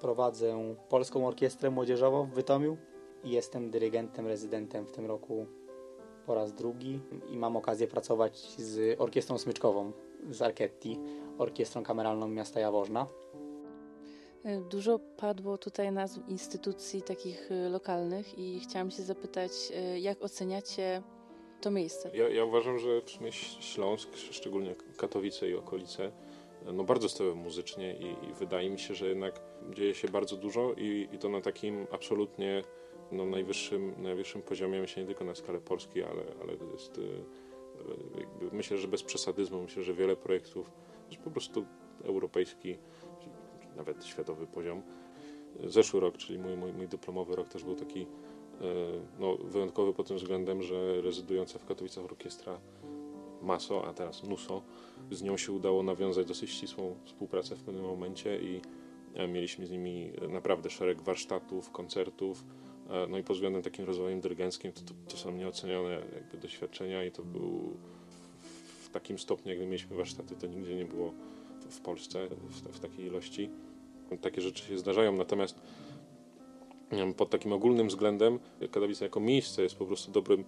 Prowadzę 0.00 0.74
Polską 0.88 1.26
Orkiestrę 1.26 1.70
Młodzieżową 1.70 2.26
w 2.26 2.34
Bytomiu 2.34 2.76
jestem 3.24 3.70
dyrygentem, 3.70 4.26
rezydentem 4.26 4.86
w 4.86 4.92
tym 4.92 5.06
roku 5.06 5.46
po 6.26 6.34
raz 6.34 6.54
drugi 6.54 7.00
i 7.30 7.36
mam 7.36 7.56
okazję 7.56 7.86
pracować 7.86 8.38
z 8.58 9.00
Orkiestrą 9.00 9.38
Smyczkową 9.38 9.92
z 10.30 10.42
Archetti, 10.42 10.98
Orkiestrą 11.38 11.82
Kameralną 11.82 12.28
Miasta 12.28 12.60
Jaworzna. 12.60 13.06
Dużo 14.70 14.98
padło 14.98 15.58
tutaj 15.58 15.92
nazw 15.92 16.28
instytucji 16.28 17.02
takich 17.02 17.52
e, 17.52 17.68
lokalnych 17.68 18.38
i 18.38 18.60
chciałam 18.60 18.90
się 18.90 19.02
zapytać, 19.02 19.52
e, 19.74 20.00
jak 20.00 20.22
oceniacie 20.22 21.02
to 21.60 21.70
miejsce? 21.70 22.10
Ja, 22.14 22.28
ja 22.28 22.44
uważam, 22.44 22.78
że 22.78 23.00
w 23.00 23.10
sumie 23.10 23.32
Śląsk, 23.32 24.16
szczególnie 24.16 24.74
Katowice 24.96 25.48
i 25.48 25.54
okolice, 25.54 26.12
no 26.72 26.84
bardzo 26.84 27.08
stoją 27.08 27.34
muzycznie 27.34 27.96
i, 27.96 28.30
i 28.30 28.34
wydaje 28.34 28.70
mi 28.70 28.78
się, 28.78 28.94
że 28.94 29.08
jednak 29.08 29.40
dzieje 29.70 29.94
się 29.94 30.08
bardzo 30.08 30.36
dużo 30.36 30.72
i, 30.76 31.08
i 31.12 31.18
to 31.18 31.28
na 31.28 31.40
takim 31.40 31.86
absolutnie 31.92 32.62
no, 33.12 33.24
najwyższym, 33.24 33.94
najwyższym 33.98 34.42
poziomie, 34.42 34.80
myślę 34.80 35.02
nie 35.02 35.06
tylko 35.06 35.24
na 35.24 35.34
skalę 35.34 35.60
Polski, 35.60 36.02
ale, 36.02 36.22
ale 36.42 36.56
to 36.56 36.64
jest, 36.64 36.98
y, 36.98 37.24
jakby, 38.18 38.56
myślę, 38.56 38.78
że 38.78 38.88
bez 38.88 39.02
przesadyzmu, 39.02 39.62
myślę, 39.62 39.82
że 39.82 39.94
wiele 39.94 40.16
projektów, 40.16 40.70
po 41.24 41.30
prostu 41.30 41.64
europejski, 42.04 42.78
nawet 43.76 44.04
światowy 44.04 44.46
poziom. 44.46 44.82
Zeszły 45.64 46.00
rok, 46.00 46.16
czyli 46.16 46.38
mój, 46.38 46.56
mój, 46.56 46.72
mój 46.72 46.88
dyplomowy 46.88 47.36
rok 47.36 47.48
też 47.48 47.64
był 47.64 47.74
taki 47.74 48.00
y, 48.00 48.06
no, 49.18 49.36
wyjątkowy 49.36 49.92
pod 49.92 50.08
tym 50.08 50.16
względem, 50.16 50.62
że 50.62 51.00
rezydująca 51.00 51.58
w 51.58 51.64
Katowicach 51.64 52.04
orkiestra 52.04 52.60
Maso, 53.42 53.84
a 53.84 53.92
teraz 53.92 54.22
Nuso, 54.22 54.62
z 55.10 55.22
nią 55.22 55.36
się 55.36 55.52
udało 55.52 55.82
nawiązać 55.82 56.26
dosyć 56.26 56.50
ścisłą 56.50 56.96
współpracę 57.04 57.56
w 57.56 57.62
pewnym 57.62 57.84
momencie 57.84 58.38
i 58.42 58.60
e, 59.14 59.28
mieliśmy 59.28 59.66
z 59.66 59.70
nimi 59.70 60.12
naprawdę 60.28 60.70
szereg 60.70 61.02
warsztatów, 61.02 61.70
koncertów, 61.70 62.44
e, 62.44 62.71
no 63.08 63.18
i 63.18 63.22
pod 63.22 63.36
względem 63.36 63.62
takim 63.62 63.84
rozwojem 63.84 64.20
dyrygenckim 64.20 64.72
to, 64.72 64.80
to, 64.80 64.94
to 65.08 65.16
są 65.16 65.32
nieocenione 65.32 65.90
jakby 66.14 66.38
doświadczenia 66.38 67.04
i 67.04 67.10
to 67.10 67.22
był 67.22 67.76
w, 68.84 68.88
takim 68.90 69.18
stopniu, 69.18 69.50
jakby 69.50 69.66
mieliśmy 69.66 69.96
warsztaty, 69.96 70.36
to 70.36 70.46
nigdzie 70.46 70.74
nie 70.74 70.84
było 70.84 71.12
w, 71.70 71.80
Polsce 71.80 72.28
w, 72.28 72.76
w 72.76 72.80
takiej 72.80 73.06
ilości. 73.06 73.50
Takie 74.20 74.40
rzeczy 74.40 74.64
się 74.64 74.78
zdarzają, 74.78 75.12
natomiast 75.12 75.60
pod 77.16 77.30
takim 77.30 77.52
ogólnym 77.52 77.88
względem 77.88 78.38
Katowice 78.70 79.04
jako 79.04 79.20
miejsce 79.20 79.62
jest 79.62 79.76
po 79.76 79.86
prostu 79.86 80.12
dobrym 80.12 80.44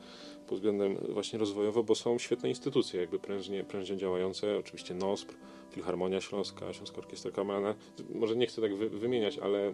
pod 0.46 0.58
względem 0.58 0.96
właśnie 1.08 1.38
rozwojowym, 1.38 1.84
bo 1.84 1.94
są 1.94 2.18
świetne 2.18 2.48
instytucje, 2.48 3.00
jakby 3.00 3.18
prężnie, 3.18 3.64
prężnie 3.64 3.96
działające, 3.96 4.58
oczywiście 4.58 4.94
NOSPR, 4.94 5.34
Filharmonia 5.70 6.20
Śląska, 6.20 6.72
Śląska 6.72 6.98
Orkiestra 6.98 7.30
Kameralna. 7.30 7.74
Może 8.14 8.36
nie 8.36 8.46
chcę 8.46 8.62
tak 8.62 8.76
wy, 8.76 8.88
wymieniać, 8.88 9.38
ale 9.38 9.72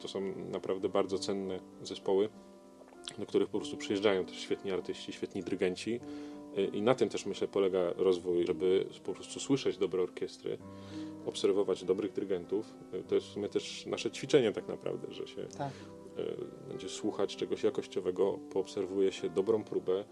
to 0.00 0.08
są 0.08 0.20
naprawdę 0.50 0.88
bardzo 0.88 1.18
cenne 1.18 1.60
zespoły, 1.82 2.28
do 3.18 3.26
których 3.26 3.48
po 3.48 3.58
prostu 3.58 3.76
przyjeżdżają 3.76 4.24
też 4.24 4.40
świetni 4.40 4.70
artyści, 4.70 5.12
świetni 5.12 5.42
dyrygenci. 5.42 6.00
Y, 6.58 6.64
I 6.64 6.82
na 6.82 6.94
tym 6.94 7.08
też 7.08 7.26
myślę 7.26 7.48
polega 7.48 7.92
rozwój, 7.96 8.46
żeby 8.46 8.86
po 9.04 9.12
prostu 9.12 9.40
słyszeć 9.40 9.78
dobre 9.78 10.02
orkiestry, 10.02 10.58
obserwować 11.26 11.84
dobrych 11.84 12.12
dyrygentów. 12.12 12.74
Y, 12.94 13.02
To 13.02 13.14
jest 13.14 13.26
w 13.26 13.30
sumie 13.30 13.48
też 13.48 13.86
nasze 13.86 14.10
ćwiczenie 14.10 14.52
tak 14.52 14.68
naprawdę, 14.68 15.12
że 15.12 15.26
się 15.26 15.46
Tak. 15.58 15.72
y, 16.18 16.68
będzie 16.68 16.88
słuchać 16.88 17.36
czegoś 17.36 17.62
jakościowego, 17.64 18.38
poobserwuje 18.52 19.12
się 19.12 19.28
dobrą 19.28 19.64
próbę, 19.64 20.00
y, 20.00 20.04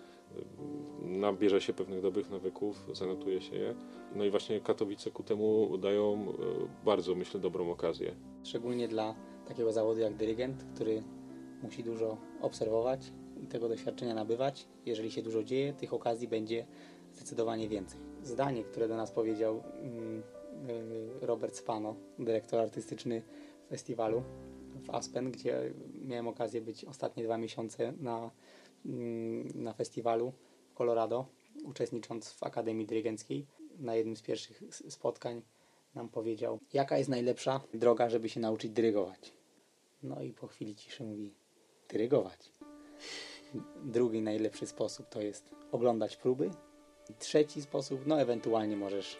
nabierze 1.02 1.60
się 1.60 1.72
pewnych 1.72 2.02
dobrych 2.02 2.30
nawyków, 2.30 2.86
zanotuje 2.92 3.40
się 3.40 3.56
je. 3.56 3.74
No 4.14 4.24
i 4.24 4.30
właśnie 4.30 4.60
Katowice 4.60 5.10
ku 5.10 5.22
temu 5.22 5.78
dają 5.78 6.26
bardzo, 6.84 7.14
myślę, 7.14 7.40
dobrą 7.40 7.70
okazję. 7.70 8.14
Szczególnie 8.44 8.88
dla 8.88 9.14
takiego 9.48 9.72
zawodu 9.72 10.00
jak 10.00 10.16
dyrygent, 10.16 10.64
który 10.74 11.02
musi 11.62 11.82
dużo 11.84 12.16
obserwować 12.40 13.12
i 13.42 13.46
tego 13.46 13.68
doświadczenia 13.68 14.14
nabywać. 14.14 14.66
Jeżeli 14.86 15.10
się 15.10 15.22
dużo 15.22 15.42
dzieje, 15.44 15.72
tych 15.72 15.94
okazji 15.94 16.28
będzie 16.28 16.66
zdecydowanie 17.12 17.68
więcej. 17.68 18.00
Zdanie, 18.22 18.64
które 18.64 18.88
do 18.88 18.96
nas 18.96 19.12
powiedział 19.12 19.62
mm, 19.82 20.22
Robert 21.20 21.56
Spano, 21.56 21.96
dyrektor 22.18 22.60
artystyczny 22.60 23.22
festiwalu 23.68 24.22
w 24.82 24.90
Aspen, 24.90 25.30
gdzie 25.30 25.72
miałem 26.04 26.28
okazję 26.28 26.60
być 26.60 26.84
ostatnie 26.84 27.24
dwa 27.24 27.38
miesiące 27.38 27.92
na, 28.00 28.30
mm, 28.86 29.48
na 29.54 29.72
festiwalu 29.72 30.32
w 30.70 30.74
Colorado, 30.74 31.26
uczestnicząc 31.64 32.30
w 32.32 32.42
Akademii 32.42 32.86
Dyrygenckiej. 32.86 33.46
Na 33.78 33.94
jednym 33.94 34.16
z 34.16 34.22
pierwszych 34.22 34.62
spotkań 34.70 35.42
nam 35.94 36.08
powiedział, 36.08 36.58
jaka 36.72 36.98
jest 36.98 37.10
najlepsza 37.10 37.60
droga, 37.74 38.10
żeby 38.10 38.28
się 38.28 38.40
nauczyć 38.40 38.70
dyrygować. 38.70 39.32
No 40.02 40.22
i 40.22 40.32
po 40.32 40.46
chwili 40.46 40.74
ciszy 40.74 41.04
mówi, 41.04 41.34
dyrygować. 41.88 42.52
Drugi 43.84 44.22
najlepszy 44.22 44.66
sposób 44.66 45.08
to 45.08 45.20
jest 45.20 45.50
oglądać 45.72 46.16
próby. 46.16 46.50
Trzeci 47.18 47.62
sposób, 47.62 48.00
no 48.06 48.20
ewentualnie 48.20 48.76
możesz 48.76 49.18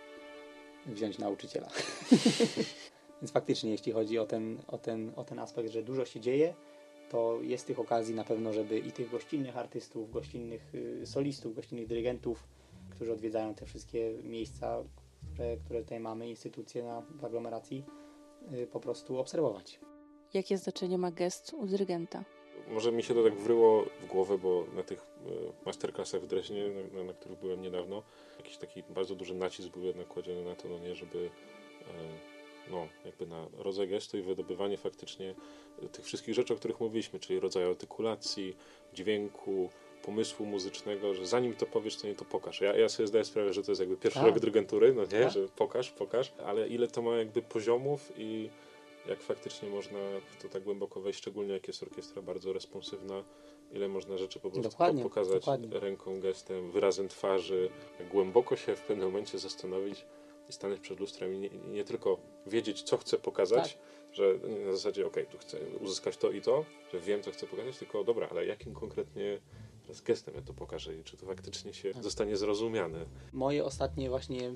wziąć 0.94 1.18
nauczyciela. 1.18 1.68
Więc 3.22 3.32
faktycznie, 3.32 3.70
jeśli 3.70 3.92
chodzi 3.92 4.18
o 4.18 4.26
ten, 4.26 4.58
o, 4.68 4.78
ten, 4.78 5.12
o 5.16 5.24
ten 5.24 5.38
aspekt, 5.38 5.70
że 5.70 5.82
dużo 5.82 6.04
się 6.04 6.20
dzieje, 6.20 6.54
to 7.10 7.38
jest 7.42 7.66
tych 7.66 7.78
okazji 7.78 8.14
na 8.14 8.24
pewno, 8.24 8.52
żeby 8.52 8.78
i 8.78 8.92
tych 8.92 9.10
gościnnych 9.10 9.56
artystów, 9.56 10.10
gościnnych 10.10 10.74
y, 10.74 11.06
solistów, 11.06 11.54
gościnnych 11.54 11.86
dyrygentów, 11.86 12.44
którzy 12.90 13.12
odwiedzają 13.12 13.54
te 13.54 13.66
wszystkie 13.66 14.12
miejsca, 14.22 14.84
które, 15.34 15.56
które 15.56 15.82
tutaj 15.82 16.00
mamy, 16.00 16.28
instytucje 16.28 16.82
na, 16.82 17.00
w 17.00 17.24
aglomeracji, 17.24 17.84
y, 18.52 18.66
po 18.66 18.80
prostu 18.80 19.18
obserwować. 19.18 19.80
Jakie 20.34 20.58
znaczenie 20.58 20.98
ma 20.98 21.10
gest 21.10 21.54
u 21.54 21.66
dyrygenta? 21.66 22.24
Może 22.68 22.92
mi 22.92 23.02
się 23.02 23.14
to 23.14 23.24
tak 23.24 23.34
wryło 23.34 23.84
w 24.00 24.06
głowę, 24.06 24.38
bo 24.38 24.64
na 24.76 24.82
tych 24.82 25.06
masterclassach 25.66 26.22
w 26.22 26.26
Dreźnie, 26.26 26.68
na, 26.68 26.98
na, 26.98 27.04
na 27.04 27.12
których 27.12 27.38
byłem 27.38 27.62
niedawno, 27.62 28.02
jakiś 28.38 28.56
taki 28.56 28.82
bardzo 28.82 29.14
duży 29.14 29.34
nacisk 29.34 29.68
był 29.68 29.84
jednak 29.84 30.08
kładziony 30.08 30.44
na 30.44 30.56
to, 30.56 30.68
no 30.68 30.78
nie, 30.78 30.94
żeby 30.94 31.30
e, 31.80 32.40
no, 32.70 32.88
jakby 33.04 33.26
na 33.26 33.46
rodzaj 33.58 33.88
gestu 33.88 34.18
i 34.18 34.22
wydobywanie 34.22 34.76
faktycznie 34.76 35.34
tych 35.92 36.04
wszystkich 36.04 36.34
rzeczy, 36.34 36.54
o 36.54 36.56
których 36.56 36.80
mówiliśmy, 36.80 37.20
czyli 37.20 37.40
rodzaju 37.40 37.70
artykulacji, 37.70 38.56
dźwięku, 38.94 39.70
pomysłu 40.02 40.46
muzycznego, 40.46 41.14
że 41.14 41.26
zanim 41.26 41.56
to 41.56 41.66
powiesz, 41.66 41.96
to 41.96 42.06
nie 42.06 42.14
to 42.14 42.24
pokaż. 42.24 42.60
Ja, 42.60 42.76
ja 42.76 42.88
sobie 42.88 43.06
zdaję 43.06 43.24
sprawę, 43.24 43.52
że 43.52 43.62
to 43.62 43.70
jest 43.70 43.80
jakby 43.80 43.96
pierwszy 43.96 44.18
Tak. 44.18 44.28
rok 44.28 44.38
dyrygentury, 44.38 44.94
no 44.94 45.02
nie, 45.02 45.08
Tak. 45.08 45.30
że 45.30 45.48
pokaż, 45.56 45.90
pokaż, 45.90 46.32
ale 46.44 46.68
ile 46.68 46.88
to 46.88 47.02
ma 47.02 47.16
jakby 47.16 47.42
poziomów 47.42 48.12
i 48.16 48.50
jak 49.08 49.22
faktycznie 49.22 49.68
można 49.68 49.98
w 50.30 50.42
to 50.42 50.48
tak 50.48 50.62
głęboko 50.62 51.00
wejść, 51.00 51.18
szczególnie 51.18 51.52
jak 51.52 51.68
jest 51.68 51.82
orkiestra 51.82 52.22
bardzo 52.22 52.52
responsywna, 52.52 53.24
ile 53.72 53.88
można 53.88 54.18
rzeczy 54.18 54.40
po 54.40 54.50
prostu 54.50 54.70
Dokładnie, 54.70 55.02
po- 55.02 55.08
pokazać 55.08 55.34
dokładnie. 55.34 55.80
ręką, 55.80 56.20
gestem, 56.20 56.70
wyrazem 56.70 57.08
twarzy, 57.08 57.70
głęboko 58.10 58.56
się 58.56 58.76
w 58.76 58.82
pewnym 58.82 59.06
momencie 59.06 59.38
zastanowić, 59.38 60.06
i 60.50 60.52
stanąć 60.52 60.80
przed 60.80 61.00
lustrem 61.00 61.34
i 61.34 61.38
nie, 61.38 61.48
nie 61.48 61.84
tylko 61.84 62.18
wiedzieć, 62.46 62.82
co 62.82 62.96
chcę 62.96 63.18
pokazać, 63.18 63.78
że 64.12 64.34
na 64.66 64.72
zasadzie, 64.72 65.06
okej, 65.06 65.26
tu 65.26 65.38
chcę 65.38 65.58
uzyskać 65.80 66.16
to 66.16 66.30
i 66.30 66.40
to, 66.40 66.64
że 66.92 67.00
wiem, 67.00 67.22
co 67.22 67.30
chcę 67.30 67.46
pokazać, 67.46 67.78
tylko 67.78 68.04
dobra, 68.04 68.28
ale 68.30 68.46
jakim 68.46 68.74
konkretnie 68.74 69.40
teraz 69.82 70.00
gestem 70.00 70.34
ja 70.34 70.42
to 70.42 70.52
pokażę 70.54 70.96
i 70.96 71.04
czy 71.04 71.16
to 71.16 71.26
faktycznie 71.26 71.74
się 71.74 71.92
zostanie 72.00 72.36
zrozumiane. 72.36 73.04
Moje 73.32 73.64
ostatnie 73.64 74.08
właśnie 74.08 74.48
y, 74.48 74.54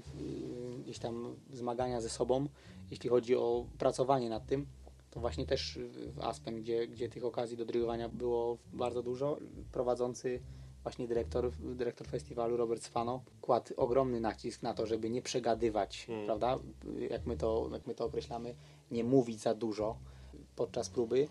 gdzieś 0.83 0.98
tam 0.98 1.37
zmagania 1.53 2.00
ze 2.00 2.09
sobą, 2.09 2.46
jeśli 2.90 3.11
chodzi 3.11 3.37
o 3.37 3.66
pracowanie 3.79 4.29
nad 4.29 4.46
tym, 4.46 4.66
to 5.14 5.20
właśnie 5.20 5.46
też 5.46 5.79
w 6.14 6.20
Aspen, 6.20 6.57
gdzie, 6.61 6.88
gdzie 6.88 7.09
tych 7.09 7.24
okazji 7.24 7.57
do 7.57 7.64
dyrygowania 7.64 8.09
było 8.09 8.59
bardzo 8.72 9.03
dużo. 9.03 9.38
Prowadzący 9.72 10.40
właśnie 10.83 11.09
dyrektor, 11.09 11.50
dyrektor 11.61 12.07
festiwalu 12.07 12.57
Robert 12.57 12.83
Spano 12.83 13.22
kładł 13.40 13.74
ogromny 13.77 14.20
nacisk 14.20 14.62
na 14.62 14.74
to, 14.74 14.87
żeby 14.87 15.11
nie 15.11 15.22
przegadywać, 15.22 16.07
Mm. 16.09 16.27
prawda? 16.27 16.59
Jak 17.11 17.27
my, 17.27 17.37
to, 17.37 17.68
jak 17.72 17.87
my 17.87 17.94
to 17.94 18.05
określamy, 18.05 18.55
nie 18.90 19.05
mówić 19.05 19.40
za 19.40 19.55
dużo 19.55 19.96
podczas 20.57 20.90
próby. 20.90 21.29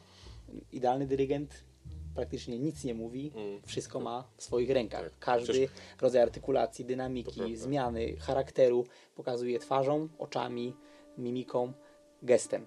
Idealny 0.72 1.08
dyrygent 1.08 1.64
praktycznie 2.16 2.60
nic 2.60 2.84
nie 2.84 2.94
mówi, 2.94 3.32
Mm. 3.36 3.62
wszystko 3.66 4.00
ma 4.00 4.28
w 4.38 4.44
swoich 4.44 4.70
rękach. 4.70 5.04
Tak. 5.04 5.20
Każdy 5.20 5.54
Przecież- 5.54 5.72
rodzaj 6.02 6.22
artykulacji, 6.22 6.86
dynamiki, 6.86 7.56
zmiany 7.56 8.16
charakteru 8.18 8.86
pokazuje 9.16 9.60
twarzą, 9.60 10.10
oczami, 10.18 10.76
mimiką, 11.18 11.74
gestem. 12.22 12.66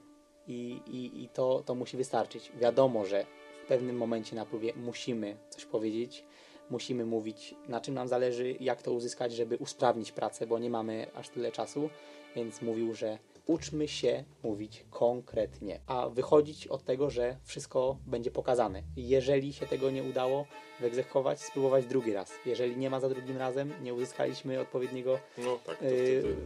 I, 0.49 0.81
i, 0.87 1.23
i 1.23 1.29
to, 1.29 1.63
to 1.67 1.75
musi 1.75 1.97
wystarczyć. 1.97 2.53
Wiadomo, 2.61 3.05
że 3.05 3.27
w 3.65 3.69
pewnym 3.69 3.97
momencie 3.97 4.37
na 4.37 4.47
próbie 4.47 4.73
musimy 4.77 5.37
coś 5.51 5.65
powiedzieć, 5.65 6.25
musimy 6.71 7.07
mówić, 7.07 7.55
na 7.69 7.81
czym 7.81 7.95
nam 7.95 8.09
zależy, 8.09 8.55
jak 8.61 8.83
to 8.83 8.93
uzyskać, 8.93 9.33
żeby 9.33 9.57
usprawnić 9.57 10.13
pracę, 10.13 10.47
bo 10.47 10.59
nie 10.59 10.71
mamy 10.71 11.07
aż 11.15 11.29
tyle 11.29 11.53
czasu, 11.53 11.91
więc 12.37 12.63
mówił, 12.63 12.95
że 12.95 13.19
uczmy 13.47 13.89
się 13.89 14.25
mówić 14.43 14.85
konkretnie, 14.91 15.81
a 15.87 16.09
wychodzić 16.09 16.67
od 16.67 16.85
tego, 16.85 17.11
że 17.11 17.37
wszystko 17.45 17.97
będzie 18.07 18.31
pokazane. 18.31 18.83
Jeżeli 18.97 19.53
się 19.53 19.67
tego 19.67 19.91
nie 19.91 20.03
udało 20.03 20.47
wyegzekwować, 20.81 21.41
spróbować 21.41 21.87
drugi 21.87 22.13
raz. 22.13 22.33
Jeżeli 22.47 22.77
nie 22.77 22.91
ma 22.91 23.01
za 23.01 23.09
drugim 23.09 23.37
razem, 23.37 23.73
nie 23.83 23.95
uzyskaliśmy 23.95 24.61
odpowiedniego 24.61 25.19
No 25.39 25.59
tak, 25.67 25.79
to 25.79 25.85
wtedy... 25.85 26.37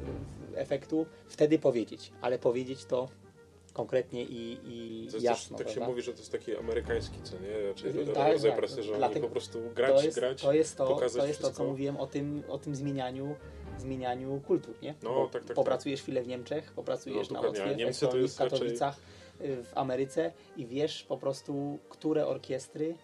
efektu, 0.55 1.07
wtedy 1.29 1.59
powiedzieć, 1.59 2.13
ale 2.21 2.39
powiedzieć 2.39 2.85
to 2.85 3.09
konkretnie 3.73 4.25
i, 4.25 4.59
i 4.65 5.09
To 5.11 5.17
jasno. 5.21 5.59
też, 5.59 5.65
tak 5.67 5.69
się 5.69 5.75
prawda? 5.75 5.91
mówi, 5.91 6.03
że 6.03 6.13
to 6.13 6.19
jest 6.19 6.33
taki 6.33 6.57
amerykański, 6.57 7.23
co 7.23 7.37
nie? 7.39 7.69
Raczej 7.69 7.93
Tak, 8.07 8.15
tak, 8.15 8.33
rodzaj 8.33 8.51
tak. 8.51 8.59
pracy, 8.61 8.83
że 8.83 8.97
Dlatego- 8.97 9.27
po 9.27 9.33
prostu 9.33 9.59
grać, 9.75 9.93
to 9.97 10.03
jest, 10.03 10.19
grać, 10.19 10.43
to 10.43 10.53
jest 10.53 10.77
to, 10.77 10.87
pokazać 10.87 11.23
to, 11.23 11.27
jest 11.29 11.39
to 11.41 11.47
co 11.47 11.51
wszystko. 11.51 11.65
mówiłem 11.71 11.97
o 11.97 12.07
tym, 12.07 12.43
o 12.49 12.59
tym 12.59 12.75
zmienianiu, 12.75 13.35
zmienianiu 13.79 14.41
kultur, 14.47 14.75
nie? 14.83 14.95
No, 15.03 15.15
Bo 15.15 15.27
tak, 15.27 15.45
tak, 15.45 15.57
Popracujesz 15.57 16.03
chwilę 16.03 16.23
w 16.23 16.29
Niemczech, 16.29 16.73
popracujesz 16.73 17.31
No, 17.31 17.41
na 17.43 17.49
Łotwie, 17.49 17.63
w 17.77 17.81
Estonii, 17.89 18.29
w 18.29 18.41
raczej- 18.41 18.51
Katowicach, 18.51 18.97
y, 19.41 19.65
w 19.65 19.73
Ameryce 19.75 20.33
i 20.57 20.67
wiesz 20.67 21.03
po 21.05 21.17
prostu, 21.17 21.79
które 21.89 22.27
orkiestry 22.27 22.95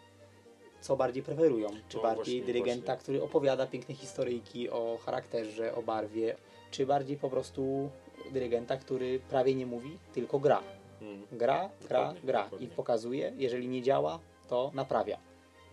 co 0.80 0.96
bardziej 0.96 1.22
preferują. 1.22 1.68
Czy 1.88 1.96
No, 1.96 2.02
bardziej 2.02 2.40
właśnie, 2.40 2.52
dyrygenta, 2.54 2.86
właśnie. 2.86 3.02
który 3.02 3.22
opowiada 3.22 3.66
piękne 3.66 3.94
historyjki 3.94 4.70
o 4.70 4.98
charakterze, 5.04 5.74
o 5.74 5.82
barwie, 5.82 6.36
czy 6.70 6.86
bardziej 6.86 7.16
po 7.16 7.30
prostu 7.30 7.90
dyrygenta, 8.32 8.76
który 8.76 9.20
prawie 9.30 9.54
nie 9.54 9.66
mówi, 9.66 9.98
tylko 10.14 10.38
gra. 10.38 10.62
Mm. 11.00 11.26
Gra, 11.32 11.70
gra, 11.88 11.98
Dokładnie, 11.98 12.20
gra 12.24 12.44
dokładnie. 12.44 12.66
i 12.66 12.70
pokazuje. 12.70 13.32
Jeżeli 13.36 13.68
nie 13.68 13.82
działa, 13.82 14.18
to 14.48 14.70
naprawia. 14.74 15.18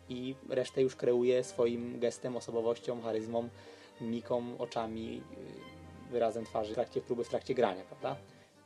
I 0.09 0.35
resztę 0.49 0.81
już 0.81 0.95
kreuje 0.95 1.43
swoim 1.43 1.99
gestem, 1.99 2.35
osobowością, 2.35 3.01
charyzmą, 3.01 3.49
miką, 4.01 4.57
oczami, 4.59 5.15
yy, 5.15 6.11
wyrazem 6.11 6.45
twarzy 6.45 6.71
w 6.71 6.75
trakcie 6.75 7.01
próby, 7.01 7.23
w 7.23 7.29
trakcie 7.29 7.53
grania, 7.53 7.83
prawda? 7.83 8.15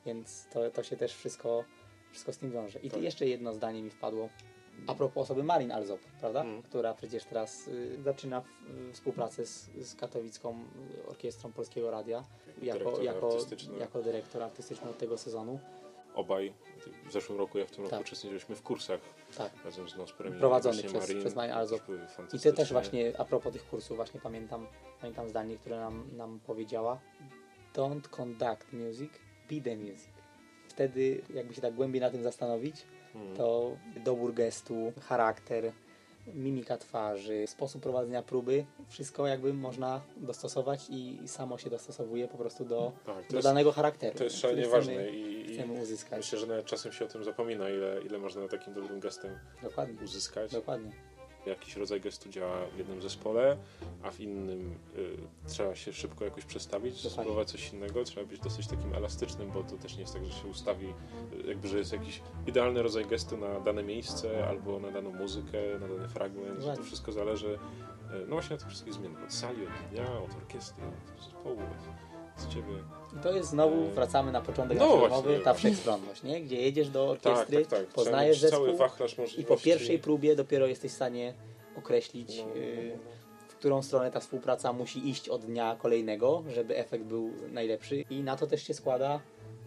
Więc 0.05 0.47
to, 0.53 0.71
to 0.71 0.83
się 0.83 0.97
też 0.97 1.13
wszystko, 1.15 1.63
wszystko 2.11 2.33
z 2.33 2.37
tym 2.37 2.51
wiąże. 2.51 2.79
I 2.79 2.89
Tak. 2.91 3.01
jeszcze 3.01 3.27
jedno 3.27 3.53
zdanie 3.53 3.83
mi 3.83 3.89
wpadło. 3.89 4.29
A 4.87 4.95
propos 4.95 5.23
osoby 5.23 5.43
Marin 5.43 5.71
Alzop, 5.71 5.99
prawda? 6.19 6.41
Mm. 6.41 6.61
Która 6.61 6.93
przecież 6.93 7.23
teraz 7.23 7.67
y, 7.67 7.97
zaczyna 8.03 8.41
w, 8.41 8.45
y, 8.89 8.93
współpracę 8.93 9.45
z, 9.45 9.69
z 9.81 9.95
katowicką 9.95 10.55
orkiestrą 11.07 11.51
Polskiego 11.51 11.91
Radia 11.91 12.23
jako, 12.61 12.79
Dyrektor 12.79 13.03
jako, 13.03 13.27
artystyczny. 13.27 13.77
jako 13.77 14.01
dyrektor 14.01 14.43
artystyczny 14.43 14.89
od 14.89 14.97
tego 14.97 15.17
sezonu. 15.17 15.59
Obaj, 16.15 16.53
w 17.09 17.11
zeszłym 17.11 17.37
roku, 17.37 17.57
ja 17.57 17.65
w 17.65 17.71
tym 17.71 17.83
roku 17.83 17.89
Tak. 17.95 18.01
uczestniczyliśmy 18.01 18.55
w 18.55 18.61
kursach 18.61 18.99
Tak. 19.37 19.51
razem 19.65 19.89
z 19.89 19.97
Nosprem 19.97 20.33
Prowadzonych 20.39 20.85
przez- 20.85 21.01
Marin. 21.01 21.19
przez 21.19 21.35
Marię 21.35 21.55
Alzop. 21.55 21.81
I 22.33 22.39
ty 22.39 22.53
też 22.53 22.71
właśnie, 22.71 23.13
a 23.19 23.25
propos 23.25 23.53
tych 23.53 23.69
kursów, 23.69 23.97
właśnie 23.97 24.19
pamiętam, 24.21 24.67
pamiętam 25.01 25.29
zdanie, 25.29 25.57
które 25.57 25.79
nam, 25.79 26.03
nam 26.17 26.39
powiedziała. 26.39 26.99
Don't 27.75 28.09
conduct 28.09 28.73
music, 28.73 29.11
be 29.49 29.61
the 29.61 29.75
music. 29.77 30.09
Wtedy, 30.67 31.21
jakby 31.33 31.53
się 31.53 31.61
tak 31.61 31.73
głębiej 31.75 32.01
na 32.01 32.09
tym 32.09 32.23
zastanowić. 32.23 32.75
To 33.37 33.77
dobór 34.03 34.33
gestu, 34.33 34.93
charakter, 35.01 35.71
mimika 36.33 36.77
twarzy, 36.77 37.47
sposób 37.47 37.81
prowadzenia 37.83 38.23
próby, 38.23 38.65
wszystko 38.89 39.27
jakby 39.27 39.53
można 39.53 40.01
dostosować 40.17 40.89
i, 40.89 41.27
samo 41.27 41.57
się 41.57 41.69
dostosowuje 41.69 42.27
po 42.27 42.37
prostu 42.37 42.65
do, 42.65 42.91
Tak, 43.05 43.27
do 43.29 43.35
jest, 43.37 43.47
danego 43.47 43.71
charakteru. 43.71 44.17
to 44.17 44.23
jest 44.23 44.37
szalenie 44.39 44.61
chcemy- 44.61 44.71
ważne 44.77 45.09
i, 45.09 45.53
Chcemy 45.53 45.81
uzyskać. 45.81 46.17
myślę, 46.17 46.39
że 46.39 46.47
nawet 46.47 46.65
czasem 46.65 46.91
się 46.91 47.05
o 47.05 47.07
tym 47.07 47.23
zapomina, 47.23 47.69
ile, 47.69 48.01
ile 48.05 48.17
można 48.19 48.47
takim 48.47 48.73
dobrym 48.73 48.99
gestem 48.99 49.39
Dokładnie, 49.63 50.03
uzyskać. 50.03 50.51
dokładnie. 50.51 50.91
Jakiś 51.47 51.75
rodzaj 51.77 52.01
gestu 52.01 52.29
działa 52.29 52.65
w 52.75 52.77
jednym 52.77 53.01
zespole, 53.01 53.57
a 54.03 54.11
w 54.11 54.19
innym 54.19 54.75
y, 54.97 55.17
trzeba 55.47 55.75
się 55.75 55.93
szybko 55.93 56.25
jakoś 56.25 56.45
przestawić, 56.45 56.93
Dokładnie. 56.95 57.09
spróbować 57.23 57.51
coś 57.51 57.73
innego. 57.73 58.03
Trzeba 58.03 58.25
być 58.25 58.39
dosyć 58.39 58.67
takim 58.67 58.95
elastycznym, 58.95 59.51
bo 59.51 59.63
to 59.63 59.77
też 59.77 59.95
nie 59.95 60.01
jest 60.01 60.13
tak, 60.13 60.25
że 60.25 60.31
się 60.31 60.47
ustawi, 60.47 60.87
y, 60.87 61.47
jakby, 61.47 61.67
że 61.67 61.77
jest 61.77 61.93
jakiś 61.93 62.21
idealny 62.47 62.81
rodzaj 62.81 63.05
gestu 63.05 63.37
na 63.37 63.59
dane 63.59 63.83
miejsce 63.83 64.47
albo 64.47 64.79
na 64.79 64.91
daną 64.91 65.11
muzykę, 65.13 65.57
na 65.81 65.87
dany 65.87 66.07
fragment. 66.07 66.65
To 66.77 66.83
wszystko 66.83 67.11
zależy, 67.11 67.47
y, 67.53 67.57
no 68.27 68.35
właśnie 68.35 68.55
na 68.55 68.59
tych 68.59 68.67
wszystkich 68.67 68.93
zmianach. 68.93 69.23
Od 69.23 69.33
sali, 69.33 69.63
od 69.67 69.89
dnia, 69.91 70.19
od 70.21 70.35
orkiestry, 70.35 70.83
od 70.85 71.23
zespołu, 71.23 71.59
od, 71.59 72.43
od 72.45 72.53
ciebie. 72.53 72.73
I 73.15 73.19
to 73.23 73.31
jest 73.31 73.49
znowu, 73.49 73.89
wracamy 73.89 74.31
na 74.31 74.41
początek 74.41 74.79
no 74.79 74.99
rozmowy, 74.99 75.39
ta 75.43 75.53
wszechstronność, 75.53 76.23
nie? 76.23 76.41
Gdzie 76.41 76.61
jedziesz 76.61 76.89
do 76.89 77.09
orkiestry, 77.09 77.57
tak, 77.57 77.69
tak, 77.69 77.79
tak. 77.79 77.87
poznajesz 77.87 78.39
zespół 78.39 78.67
i 79.37 79.43
po 79.43 79.57
pierwszej 79.57 79.99
próbie 79.99 80.35
dopiero 80.35 80.67
jesteś 80.67 80.91
w 80.91 80.95
stanie 80.95 81.33
określić, 81.77 82.37
No, 82.37 82.45
no, 82.45 82.55
y, 82.55 82.91
no, 82.95 83.03
w 83.47 83.55
którą 83.55 83.81
stronę 83.81 84.11
ta 84.11 84.19
współpraca 84.19 84.73
musi 84.73 85.09
iść 85.09 85.29
od 85.29 85.45
dnia 85.45 85.75
kolejnego, 85.79 86.43
żeby 86.53 86.77
efekt 86.77 87.03
był 87.03 87.31
najlepszy. 87.51 88.01
I 88.09 88.23
na 88.23 88.35
to 88.37 88.47
też 88.47 88.63
się 88.63 88.73
składa 88.73 89.19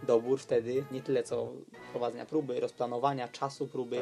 dobór 0.07 0.41
wtedy, 0.41 0.85
nie 0.93 1.03
tyle 1.03 1.23
co 1.23 1.49
prowadzenia 1.91 2.27
próby, 2.27 2.61
rozplanowania 2.61 3.29
czasu 3.29 3.69
próby, 3.69 3.97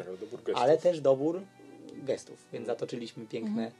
Tak, 0.44 0.56
ale 0.56 0.78
też 0.78 1.00
dobór 1.00 1.42
gestów. 1.94 2.46
Więc 2.52 2.66
zatoczyliśmy 2.66 3.26
piękne 3.26 3.72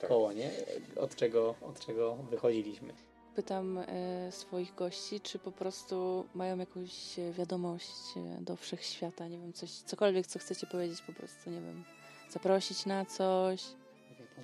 Tak. 0.00 0.08
koło, 0.08 0.32
nie? 0.32 0.50
Od 0.96 1.16
czego, 1.16 1.54
od 1.62 1.80
czego 1.80 2.16
wychodziliśmy. 2.30 2.92
Pytam 3.36 3.78
e, 3.78 4.32
swoich 4.32 4.74
gości, 4.74 5.20
czy 5.20 5.38
po 5.38 5.52
prostu 5.52 6.24
mają 6.34 6.58
jakąś 6.58 7.18
e, 7.18 7.32
wiadomość 7.32 7.90
e, 8.16 8.42
do 8.42 8.56
wszechświata, 8.56 9.28
nie 9.28 9.38
wiem, 9.38 9.52
coś, 9.52 9.70
cokolwiek, 9.70 10.26
co 10.26 10.38
chcecie 10.38 10.66
powiedzieć, 10.66 11.02
po 11.02 11.12
prostu, 11.12 11.50
nie 11.50 11.60
wiem, 11.60 11.84
zaprosić 12.30 12.86
na 12.86 13.04
coś. 13.04 13.64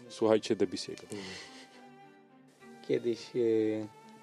Słuchajcie 0.08 0.56
Debussy'ego. 0.56 1.04
Kiedyś 2.88 3.30